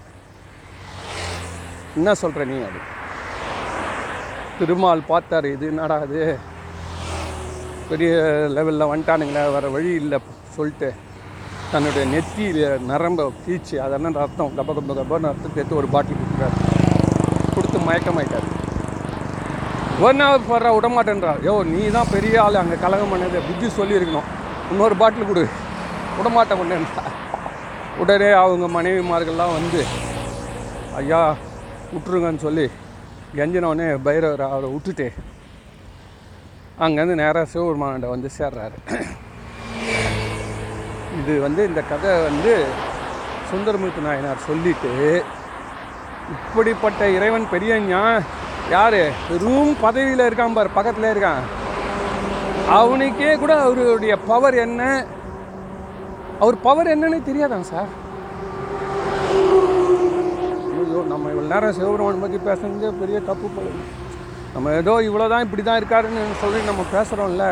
என்ன 1.99 2.13
சொல்கிற 2.21 2.43
நீ 2.51 2.57
அது? 2.69 2.81
திருமால் 4.59 5.09
பார்த்தாரு 5.11 5.47
இது 5.55 5.65
என்னடா 5.71 5.97
அது? 6.07 6.21
பெரிய 7.89 8.11
லெவலில் 8.57 8.91
வந்துட்டானுங்களே 8.91 9.45
வேறு 9.55 9.75
வழி 9.77 9.91
இல்லை. 10.01 10.19
சொல்லிட்டு 10.57 10.89
தன்னுடைய 11.73 12.03
நெத்தியில் 12.13 12.63
நரம்ப 12.91 13.27
கீச்சு 13.43 13.75
அதெல்லாம் 13.85 14.17
ரத்தம் 14.21 14.55
கப 14.57 14.73
கப 14.77 14.95
கப்பன்னு 14.99 15.29
ரத்தம் 15.31 15.55
சேர்த்து 15.57 15.79
ஒரு 15.81 15.87
பாட்டில் 15.93 16.19
கொடுக்குறாரு. 16.21 16.57
கொடுத்து 17.55 17.79
மயக்கமாயிட்டார். 17.87 18.47
ஒன் 20.07 20.21
ஹவர் 20.25 20.47
போடுறா 20.49 20.69
விடமாட்டேன்றா. 20.75 21.33
யோ 21.47 21.53
நீ 21.71 21.81
தான் 21.95 22.11
பெரிய 22.15 22.35
ஆள் 22.43 22.61
அங்கே 22.61 22.77
கலகம் 22.83 23.11
பண்ணது 23.13 23.39
புத்தி 23.47 23.67
சொல்லியிருக்கணும். 23.79 24.29
இன்னொரு 24.71 24.95
பாட்டில் 25.01 25.29
கொடு. 25.29 25.43
விடமாட்டேன் 26.17 26.61
கொண்டேன்றா 26.61 27.03
உடனே 28.01 28.29
அவங்க 28.43 28.65
மனைவிமார்கள்லாம் 28.77 29.55
வந்து 29.57 29.81
ஐயா 30.99 31.21
விட்டுருங்கன்னு 31.93 32.45
சொல்லி 32.47 32.65
கெஞ்சினவனே 33.37 33.87
பைரவர் 34.05 34.43
அவரை 34.51 34.69
விட்டுட்டு 34.75 35.07
அங்கேருந்து 36.85 37.21
நேராக 37.23 37.49
சிவபெருமானிட்ட 37.51 38.07
வந்து 38.15 38.29
சேர்றாரு. 38.37 38.77
இது 41.21 41.33
வந்து 41.41 41.61
இந்த 41.63 41.81
கதை 41.83 42.11
வந்து 42.23 42.53
சுந்தரமூர்த்தி 43.49 44.01
நாயனார் 44.01 44.45
சொல்லிட்டு 44.45 44.91
இப்படிப்பட்ட 46.35 47.01
இறைவன் 47.09 47.47
பெரிய 47.49 47.71
யார்? 48.71 48.97
ரூம் 49.41 49.71
பதவியில் 49.81 50.27
இருக்கான் 50.27 50.53
பார் 50.53 50.75
பக்கத்தில் 50.75 51.09
இருக்கான். 51.09 51.41
அவனுக்கே 52.75 53.31
கூட 53.35 53.53
அவருடைய 53.61 54.13
பவர் 54.27 54.55
என்ன? 54.57 54.81
அவர் 56.39 56.57
பவர் 56.61 56.91
என்னன்னு 56.93 57.19
தெரியாதான் 57.23 57.65
சார் 57.65 57.89
ஐயோ 60.77 61.01
நம்ம 61.09 61.25
இவ்வளோ 61.31 61.49
நேரம் 61.51 61.75
சிவபெருமான் 61.77 62.23
பற்றி 62.23 62.39
பேசுறது 62.47 62.91
பெரிய 63.01 63.17
தப்பு 63.27 63.49
போல 63.49 63.67
நம்ம 64.55 64.71
ஏதோ 64.79 64.93
இவ்வளோ 65.07 65.27
தான் 65.29 65.45
இப்படி 65.45 65.63
தான் 65.63 65.79
இருக்காருன்னு 65.81 66.23
சொல்லி 66.41 66.61
நம்ம 66.65 66.85
பேசுகிறோம்ல 66.93 67.45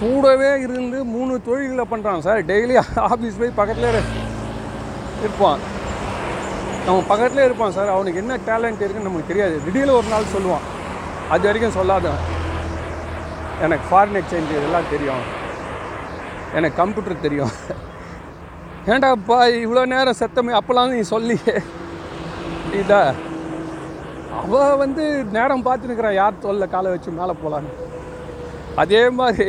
கூடவே 0.00 0.50
இருந்து 0.64 0.98
மூணு 1.14 1.32
தொழில்களை 1.46 1.84
பண்ணுறான் 1.92 2.24
சார். 2.26 2.40
டெய்லி 2.50 2.74
ஆஃபீஸ் 3.10 3.40
போய் 3.40 3.58
பக்கத்தில் 3.60 3.98
இருப்பான். 5.22 5.60
நம்ம 6.86 7.00
பக்கத்துலேயே 7.10 7.48
இருப்பான் 7.48 7.74
சார். 7.78 7.94
அவனுக்கு 7.96 8.22
என்ன 8.22 8.36
டேலண்ட் 8.48 8.82
இருக்குன்னு 8.84 9.08
நமக்கு 9.08 9.30
தெரியாது. 9.32 9.56
திடீர்னு 9.64 9.98
ஒரு 10.00 10.08
நாள் 10.14 10.32
சொல்லுவான். 10.36 10.64
அது 11.34 11.46
வரைக்கும் 11.48 11.76
சொல்லாத. 11.78 12.12
எனக்கு 13.66 13.84
ஃபாரின் 13.90 14.18
எக்ஸ்சேஞ்ச் 14.20 14.54
இதெல்லாம் 14.58 14.90
தெரியும். 14.94 15.24
எனக்கு 16.58 16.76
கம்ப்யூட்டர் 16.82 17.24
தெரியும். 17.26 17.52
ஏன்டாப்பா 18.92 19.38
இவ்வளோ 19.64 19.82
நேரம் 19.94 20.20
செத்தமே? 20.20 20.52
அப்போலாம் 20.60 20.94
நீ 20.94 21.00
சொல்லி 21.14 21.36
இதா 22.80 23.00
அவள் 24.40 24.80
வந்து 24.82 25.04
நேரம் 25.36 25.64
பார்த்துருக்குறான் 25.66 26.18
யார் 26.22 26.42
தொல்லை 26.44 26.66
காலை 26.74 26.90
வச்சு 26.90 27.10
மேலே 27.20 27.32
போகலான்னு 27.42 27.72
அதே 28.82 29.02
மாதிரி 29.20 29.46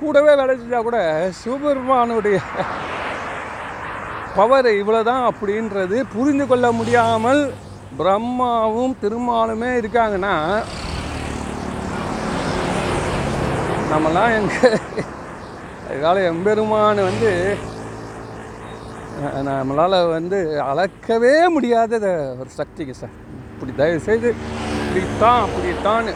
கூடவே 0.00 0.32
வேலை 0.40 0.54
செஞ்சால் 0.58 0.86
கூட 0.88 0.98
சிவபெருமானுடைய 1.40 2.38
பவர் 4.36 4.68
இவ்வளோதான் 4.80 5.24
அப்படின்றது 5.30 5.96
புரிந்து 6.14 6.44
கொள்ள 6.46 6.66
முடியாமல் 6.78 7.42
பிரம்மாவும் 8.00 8.94
திருமாலுமே 9.02 9.70
இருக்காங்கன்னா 9.80 10.34
நம்மலாம் 13.92 14.34
எங்கே 14.38 14.70
அதனால் 15.88 16.20
எம்பெருமான் 16.30 17.00
வந்து 17.08 17.30
நம்மளால் 19.48 19.96
வந்து 20.16 20.38
அளக்கவே 20.70 21.34
முடியாத 21.54 21.94
ஒரு 22.40 22.50
சக்திக்கு 22.58 22.94
சார். 23.00 23.14
இப்படி 23.54 23.72
தயவு 23.80 24.00
செய்து 24.08 24.28
இப்படித்தான் 24.82 25.40
அப்படித்தான். 25.46 26.10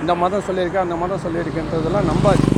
இந்த 0.00 0.14
மதம் 0.22 0.46
சொல்லியிருக்கேன் 0.48 0.86
அந்த 0.86 0.96
மதம் 1.02 1.24
சொல்லியிருக்கேன்றதெல்லாம் 1.24 2.10
நம்பாது 2.10 2.53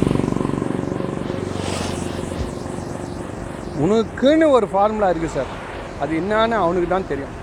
உனக்குன்னு 3.85 4.47
ஒரு 4.57 4.67
ஃபார்முலா 4.73 5.09
இருக்குது 5.13 5.37
சார் 5.37 5.51
அது 6.03 6.13
என்னன்னு 6.21 6.57
அவனுக்கு 6.65 6.89
தான் 6.91 7.09
தெரியும். 7.11 7.35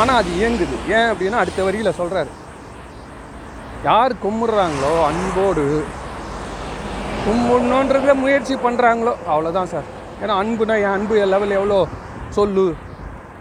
ஆனால் 0.00 0.18
அது 0.20 0.30
இயங்குது. 0.38 0.76
ஏன் 0.96 1.10
அப்படின்னா 1.10 1.42
அடுத்த 1.42 1.60
வரியில் 1.66 1.96
சொல்கிறாரு 2.00 2.30
யார் 3.88 4.12
கும்பிட்றாங்களோ 4.24 4.92
அன்போடு 5.08 5.64
கும்பிடணுன்றத 7.26 8.14
முயற்சி 8.22 8.54
பண்ணுறாங்களோ 8.64 9.12
அவ்வளோதான் 9.32 9.70
சார் 9.74 9.88
ஏன்னா 10.22 10.34
அன்புனா 10.42 10.74
என் 10.84 10.96
அன்பு 10.96 11.14
லெவல் 11.34 11.56
எவ்வளோ? 11.58 11.78
சொல்லு. 12.38 12.66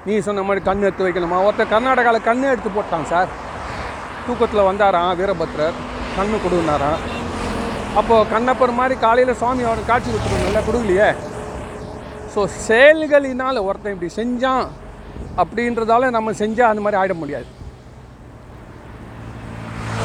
நீ 0.06 0.14
சொன்ன 0.28 0.44
மாதிரி 0.48 0.62
கண் 0.68 0.86
எடுத்து 0.88 1.06
வைக்கணுமா? 1.08 1.38
ஒருத்தர் 1.48 1.74
கர்நாடகாவில் 1.74 2.28
கண்ணு 2.30 2.52
எடுத்து 2.54 2.70
போட்டான் 2.78 3.10
சார் 3.12 3.30
தூக்கத்தில் 4.26 4.68
வந்தாராம் 4.70 5.12
வீரபத்ரர். 5.20 5.78
கண்ணு 6.18 6.38
கொடுனாராம். 6.46 7.00
அப்போது 8.00 8.30
கண்ணப்பர் 8.34 8.80
மாதிரி 8.80 8.96
காலையில் 9.06 9.40
சுவாமி 9.42 9.64
அவனுக்கு 9.70 9.92
காட்சி 9.92 10.12
நல்லா 10.48 10.62
கொடுக்கலையே? 10.68 11.10
ஸோ 12.34 12.42
செயல்களினால் 12.68 13.66
ஒருத்தன் 13.68 13.94
இப்படி 13.96 14.12
செஞ்சான் 14.22 14.68
அப்படின்றதால 15.42 16.10
நம்ம 16.16 16.32
செஞ்சால் 16.42 16.72
அந்த 16.72 16.84
மாதிரி 16.84 17.00
ஆகிட 17.00 17.16
முடியாது. 17.22 17.48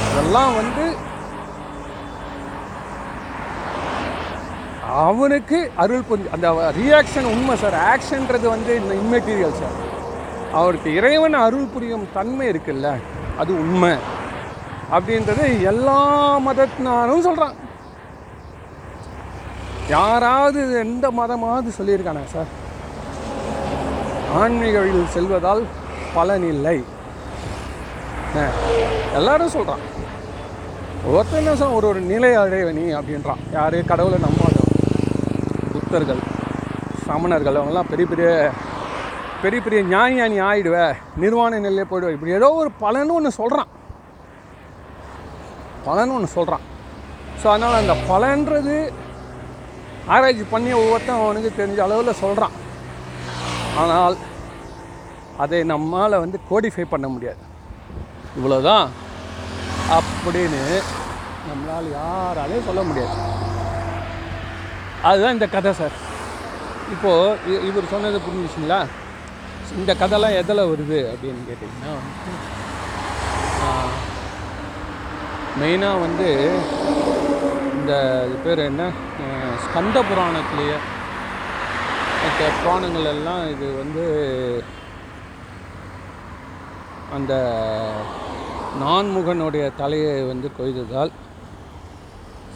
அதெல்லாம் 0.09 0.53
வந்து 0.61 0.85
அவனுக்கு 5.05 5.59
அருள் 5.83 6.07
புரிஞ்சு 6.09 6.33
அந்த 6.37 6.49
ரியாக்ஷன் 6.81 7.31
உண்மை 7.33 7.55
சார் 7.63 7.77
ஆக்ஷன்றது 7.91 8.47
வந்து 8.55 8.73
இந்த 8.81 8.93
இம்மெட்டீரியல் 9.03 9.59
சார் 9.61 9.77
அவருக்கு 10.61 10.91
இறைவன் 10.99 11.37
அருள் 11.47 11.73
புரியும் 11.75 12.07
தன்மை 12.17 12.47
இருக்குல்ல 12.53 12.91
அது 13.43 13.53
உண்மை. 13.65 13.93
அப்படின்றது 14.97 15.47
எல்லா 15.73 15.99
மதத்தினாலும் 16.47 17.27
சொல்கிறான் 17.27 17.57
யாராவது 19.89 20.61
எந்த 20.81 21.07
மதமாவது 21.11 21.71
சொல்லியிருக்கானா 21.79 22.23
சார் 22.33 22.51
ஆன்மீக 24.41 24.75
வழியில் 24.79 25.15
செல்வதால் 25.15 25.63
பலனில்லை 26.17 26.77
இல்லை. 28.27 28.45
எல்லாரும் 29.15 29.55
சொல்கிறான் 29.57 29.85
ஒருத்தர் 31.11 31.41
என்ன 31.41 31.55
சார் 31.57 31.77
ஒரு 31.77 31.87
ஒரு 31.87 32.01
நிலை 32.11 32.33
அடைவனி 32.35 32.85
அப்படின்றான். 32.99 33.43
யார்? 33.53 33.77
கடவுளை 33.91 34.19
நம்பாதவன் 34.19 34.67
புத்தர்கள் 35.73 36.21
சமணர்கள் 37.07 37.59
அவங்கெல்லாம் 37.59 37.91
பெரிய 37.91 38.07
பெரிய 38.07 38.29
பெரிய 39.43 39.61
பெரிய 39.61 39.81
ஞானி 39.87 40.15
ஞானி 40.37 40.63
நிர்வாண 41.17 41.59
நிலையே 41.59 41.87
போயிடுவேன் 41.91 42.17
இப்படி 42.17 42.33
ஏதோ 42.33 42.49
ஒரு 42.61 42.71
பலன் 42.81 43.11
ஒன்று 43.11 43.31
சொல்கிறான் 43.41 43.71
பலன் 45.85 46.11
ஒன்று 46.11 46.29
சொல்கிறான் 46.29 46.65
ஸோ 47.43 47.47
அதனால் 47.47 47.81
அந்த 47.83 47.95
பலன்றது 48.11 48.77
ஆராய்ச்சி 50.15 50.45
பண்ணி 50.53 50.71
ஒவ்வொருத்தன் 50.81 51.23
அவனுக்கு 51.23 51.51
தெரிஞ்ச 51.61 51.79
அளவில் 51.87 52.21
சொல்கிறான் 52.23 52.55
ஆனால் 53.83 54.17
அதை 55.43 55.59
நம்மால் 55.73 56.23
வந்து 56.23 56.39
கோடிஃபை 56.51 56.85
பண்ண 56.93 57.07
முடியாது. 57.15 57.43
இவ்வளோதான் 58.39 58.87
அப்படின்னு 59.97 60.63
நம்மளால் 61.49 61.91
யாராலையும் 61.99 62.67
சொல்ல 62.69 62.83
முடியாது. 62.89 63.17
அதுதான் 65.09 65.37
இந்த 65.37 65.49
கதை 65.57 65.73
சார். 65.81 65.97
இப்போது 66.95 67.59
இவர் 67.69 67.93
சொன்னது 67.93 68.19
புரிஞ்சுச்சுங்களா? 68.27 68.81
இந்த 69.81 69.93
கதைலாம் 70.01 70.39
எதில் 70.41 70.69
வருது 70.73 70.99
அப்படின்னு 71.13 71.43
கேட்டிங்கன்னா 71.49 71.93
மெயினாக 75.61 76.03
வந்து 76.07 76.29
இந்த 77.79 77.93
இது 78.27 78.37
பேர் 78.47 78.61
என்ன? 78.71 78.83
ஸ்கந்த 79.65 79.99
புராணத்திலேயே 80.11 80.77
மற்ற 82.23 82.51
புராணங்கள் 82.61 83.09
எல்லாம் 83.15 83.43
இது 83.51 83.67
வந்து 83.75 84.05
அந்த 87.17 87.33
நான்முகனுடைய 88.83 89.67
தலையை 89.77 90.15
வந்து 90.23 90.49
கொய்ததால் 90.59 91.13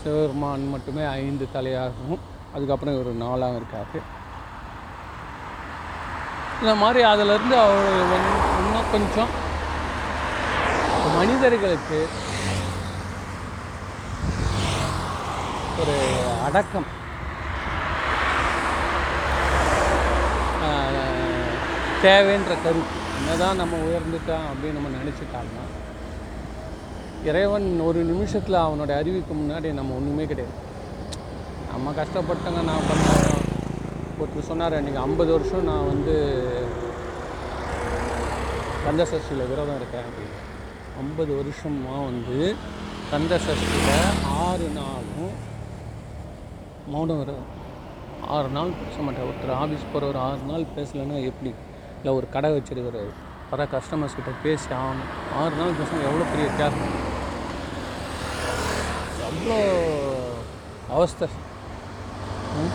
சிவபெருமான் 0.01 0.67
மட்டுமே 0.69 1.05
ஐந்து 1.21 1.47
தலையாகவும் 1.55 2.23
அதுக்கப்புறம் 2.55 2.99
ஒரு 3.01 3.13
நாளாகவும் 3.25 3.61
இருக்காரு. 3.61 4.01
இந்த 6.61 6.75
மாதிரி 6.75 7.03
அதிலிருந்து 7.03 7.57
அவர் 7.59 7.87
வந்து 8.15 8.35
இன்னும் 8.63 8.91
கொஞ்சம் 8.93 9.33
மனிதர்களுக்கு 11.19 12.01
ஒரு 15.83 15.97
அடக்கம். 16.47 16.89
தேவைன்ற 22.05 22.53
கருத்து. 22.63 22.99
என்னதான் 23.19 23.61
நம்ம 23.61 23.75
உயர்ந்துட்டோம் 23.87 24.47
அப்படின்னு 24.51 24.77
நம்ம 24.77 24.89
நினச்சிட்டாங்கன்னா 24.99 25.65
இறைவன் 27.29 27.67
ஒரு 27.89 28.01
நிமிஷத்தில் 28.09 28.63
அவனோட 28.63 28.93
அறிவுக்கு 29.01 29.35
முன்னாடி 29.41 29.69
நம்ம 29.79 29.95
ஒன்றுமே 29.99 30.25
கிடையாது. 30.31 30.57
நம்ம 31.73 31.93
கஷ்டப்பட்டங்க 31.99 32.63
நான் 32.71 32.89
பண்ண 32.89 33.07
ஒருத்தர் 34.23 34.49
சொன்னார் 34.49 34.77
அன்றைக்கி 34.79 35.01
ஐம்பது 35.07 35.31
வருஷம் 35.37 35.69
நான் 35.71 35.89
வந்து 35.93 36.17
கந்த 38.87 39.03
சஷ்டியில் 39.13 39.49
விரதம் 39.53 39.79
இருக்கேன் 39.81 40.07
அப்படின்னு. 40.09 40.37
ஐம்பது 41.05 41.33
வருஷமாக 41.41 42.03
வந்து 42.11 42.39
கந்த 43.13 43.41
சஷ்டியில் 43.47 44.21
ஆறு 44.45 44.69
நாளும் 44.81 45.35
மௌனம் 46.87 47.19
வர 47.19 47.33
ஆறு 48.27 48.49
நாள் 48.49 48.69
பேச 48.69 49.03
மாட்டேன். 49.03 49.27
ஒருத்தர் 49.29 49.57
ஆஃபீஸ் 49.63 49.85
போகிறவர் 49.93 50.17
ஆறு 50.17 50.39
நாள் 50.47 50.65
பேசலைன்னா 50.77 51.25
எப்படி? 51.25 51.55
இல்லை 51.97 52.17
ஒரு 52.17 52.29
கடை 52.29 52.51
வச்சிருக்கிறாரு 52.51 53.11
வர 53.51 53.65
கஸ்டமர்ஸ் 53.65 54.15
கிட்ட 54.15 54.31
பேசி 54.43 54.69
ஆகணும். 54.71 55.11
ஆறு 55.39 55.55
நாள் 55.57 55.71
பேசணும் 55.71 56.07
எவ்வளோ 56.09 56.25
பெரிய 56.31 56.49
தியாகம் 56.57 57.11
எவ்வளோ 59.29 59.59
அவஸ்தை. 60.89 61.29
ம்? 62.57 62.73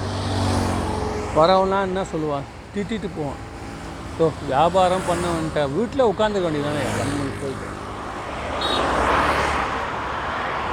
என்ன 1.82 2.06
சொல்லுவான்? 2.14 2.48
திட்டிட்டு 2.76 3.10
போவான். 3.18 3.42
ஸோ 4.20 4.32
வியாபாரம் 4.48 5.08
பண்ண 5.08 5.28
வீட்டில் 5.66 6.10
உட்காந்துக்க 6.12 6.48
வேண்டியதானே 6.48 6.86
கண்மணி 7.00 7.34
போயிட்டு. 7.42 7.76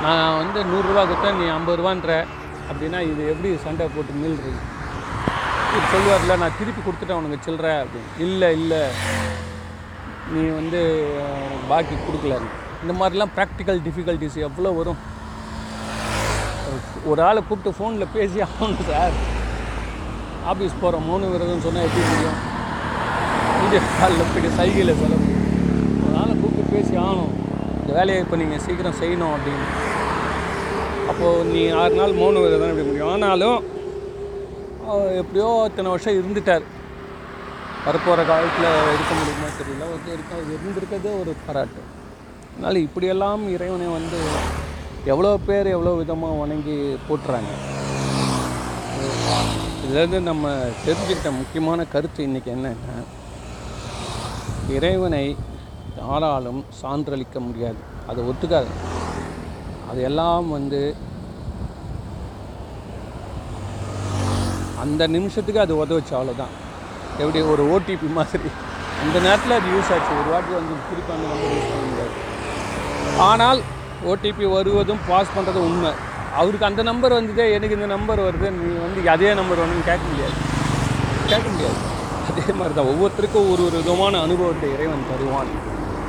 நான் 0.03 0.37
வந்து 0.37 0.65
நூறுரூவா 0.65 1.03
கொடுத்தேன் 1.03 1.37
நீ 1.37 1.49
ஐம்பது 1.49 1.83
ரூபான்ற. 1.83 2.27
அப்படின்னா 2.71 3.01
இது 3.11 3.23
எப்படி 3.33 3.51
சண்டை 3.67 3.87
போட்டு 3.95 4.23
நில்றது 4.25 4.53
இது 5.77 5.87
சொல்லுவார்ல 5.93 6.35
நான் 6.43 6.59
திருப்பி 6.59 6.81
கொடுத்துட்டேன் 6.81 7.21
உனக்கு 7.21 7.45
சில்லற 7.47 7.69
அப்படின்னு. 7.83 8.11
இல்லை 8.25 8.49
இல்லை. 8.59 8.83
நீ 10.35 10.43
வந்து 10.59 10.81
பாக்கி 11.71 11.95
கொடுக்கல. 11.95 12.37
இந்த 12.83 12.95
மாதிரிலாம் 13.01 13.33
ப்ராக்டிக்கல் 13.37 13.81
டிஃபிகல்ட்டிஸ் 13.87 14.39
எவ்வளோ 14.49 14.73
வரும். 14.81 15.01
ஒரு 17.11 17.21
ஆளை 17.29 17.41
கூப்பிட்டு 17.49 17.77
ஃபோனில் 17.79 18.13
பேசி 18.17 18.39
ஆகணும் 18.47 18.87
சார். 18.91 19.17
ஆஃபீஸ் 20.53 20.81
போகிற 20.83 21.01
மூணு 21.09 21.25
விரதுன்னு 21.33 21.67
சொன்னால் 21.67 21.87
எப்படி 21.89 22.05
முடியும்? 22.13 22.39
வீடியோ 23.61 23.83
காலில் 23.99 24.31
போய்ட்டு 24.33 24.57
சைகையில் 24.59 24.99
சொல்ல 25.03 25.15
முடியும் 25.23 25.45
ஒரு 26.05 26.15
ஆளை 26.23 26.33
கூப்பிட்டு 26.41 26.73
பேசி 26.75 26.95
ஆகணும். 27.05 27.33
இந்த 27.81 27.93
வேலையை 27.99 28.21
இப்போ 28.25 28.37
நீங்கள் 28.43 28.65
சீக்கிரம் 28.67 28.99
செய்யணும் 29.03 29.35
அப்படின்னு. 29.37 29.67
அப்போது 31.15 31.43
நீ 31.55 31.61
ஆறு 31.81 31.95
நாள் 31.99 32.13
மூணு 32.21 32.39
விரதம் 32.45 32.71
எப்படி 32.71 32.85
முடியும். 32.87 33.11
ஆனாலும் 33.15 33.59
எப்படியோ 35.21 35.49
இத்தனை 35.69 35.91
வருஷம் 35.93 36.17
இருந்துட்டார். 36.21 36.65
வரப்போகிற 37.85 38.21
காலத்தில் 38.31 38.67
இருக்க 38.95 39.13
முடியுமா 39.19 39.49
தெரியல. 39.59 39.85
ஓகே 39.95 40.11
இருக்க 40.17 40.41
இருந்திருக்கிறதே 40.55 41.13
ஒரு 41.21 41.33
பாராட்டு. 41.45 41.83
அதனால் 42.55 42.81
இப்படியெல்லாம் 42.87 43.43
இறைவனை 43.55 43.87
வந்து 43.99 44.19
எவ்வளோ 45.13 45.31
பேர் 45.49 45.71
எவ்வளோ 45.75 45.93
விதமாக 46.01 46.41
வணங்கி 46.43 46.77
போட்டுறாங்க 47.09 47.53
இதுலேருந்து 49.85 50.21
நம்ம 50.31 50.55
தெரிஞ்சுக்கிட்ட 50.87 51.33
முக்கியமான 51.41 51.87
கருத்து 51.95 52.29
இன்றைக்கி 52.29 52.53
என்னன்னா 52.57 52.99
இறைவனை 54.79 55.25
யாராலும் 56.03 56.63
சான்றளிக்க 56.83 57.39
முடியாது. 57.49 57.81
அதை 58.11 58.21
ஒத்துக்காது 58.33 58.73
அது 59.89 60.01
எல்லாம் 60.09 60.47
வந்து 60.57 60.81
அந்த 64.83 65.03
நிமிஷத்துக்கு 65.17 65.65
அது 65.65 65.75
உதவுச்சு 65.83 66.15
அவ்வளோதான் 66.19 66.55
எப்படி 67.23 67.41
ஒரு 67.53 67.63
ஓடிபி 67.75 68.09
மாதிரி. 68.19 68.49
அந்த 69.03 69.17
நேரத்தில் 69.27 69.57
அது 69.59 69.69
யூஸ் 69.75 69.91
ஆச்சு. 69.95 70.13
ஒரு 70.21 70.29
வாட்டி 70.35 70.53
வந்து 70.59 70.75
திருப்பி 70.89 71.13
அந்த 71.17 71.27
நம்பர் 71.33 71.53
யூஸ் 71.55 71.71
பண்ண 71.71 71.85
முடியாது. 71.91 72.15
ஆனால் 73.29 73.61
ஓடிபி 74.11 74.47
வருவதும் 74.57 75.03
பாஸ் 75.11 75.35
பண்ணுறதும் 75.37 75.67
உண்மை. 75.69 75.93
அவருக்கு 76.41 76.69
அந்த 76.71 76.83
நம்பர் 76.91 77.17
வந்ததே 77.19 77.47
எனக்கு 77.57 77.77
இந்த 77.79 77.89
நம்பர் 77.95 78.27
வருது 78.27 78.49
நீ 78.61 78.69
வந்து 78.87 79.09
அதே 79.15 79.31
நம்பர் 79.41 79.61
வேணும்னு 79.63 79.89
கேட்க 79.91 80.05
முடியாது. 80.13 80.37
கேட்க 81.31 81.47
முடியாது. 81.55 81.79
அதே 82.31 82.47
மாதிரி 82.59 82.75
தான் 82.79 82.91
ஒவ்வொருத்தருக்கும் 82.93 83.49
ஒரு 83.53 83.63
ஒரு 83.69 83.77
விதமான 83.83 84.21
அனுபவத்தை 84.27 84.69
இறைவன் 84.77 85.09
தருவான். 85.13 85.53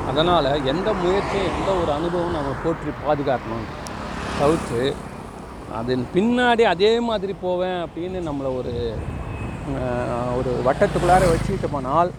அதனால் 0.09 0.49
எந்த 0.71 0.87
முயற்சியும் 1.01 1.51
எந்த 1.55 1.69
ஒரு 1.81 1.91
அனுபவம் 1.97 2.35
நம்ம 2.37 2.53
போற்றி 2.63 2.91
பாதுகாக்கணும். 3.05 3.67
தவிர்த்து 4.39 4.81
அதன் 5.79 6.05
பின்னாடி 6.15 6.63
அதே 6.73 6.91
மாதிரி 7.09 7.33
போவேன் 7.45 7.79
அப்படின்னு 7.85 8.19
நம்மளை 8.27 8.51
ஒரு 8.59 8.73
ஒரு 10.37 10.51
வட்டத்துக்குள்ளார 10.65 11.23
வச்சுக்கிட்டு 11.31 11.69
போனால் 11.75 12.11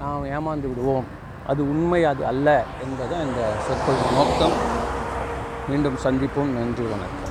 நாம் 0.00 0.28
ஏமாந்து 0.36 0.68
விடுவோம். 0.70 1.06
அது 1.50 1.60
உண்மை 1.72 2.00
அது 2.12 2.22
அல்ல 2.32 2.48
என்பதுதான் 2.84 3.26
இந்த 3.28 3.42
சொற்பொழிவு 3.66 4.16
நோக்கம். 4.18 4.56
மீண்டும் 5.70 6.02
சந்திப்போம். 6.06 6.54
நன்றி 6.58 6.86
வணக்கம். 6.94 7.23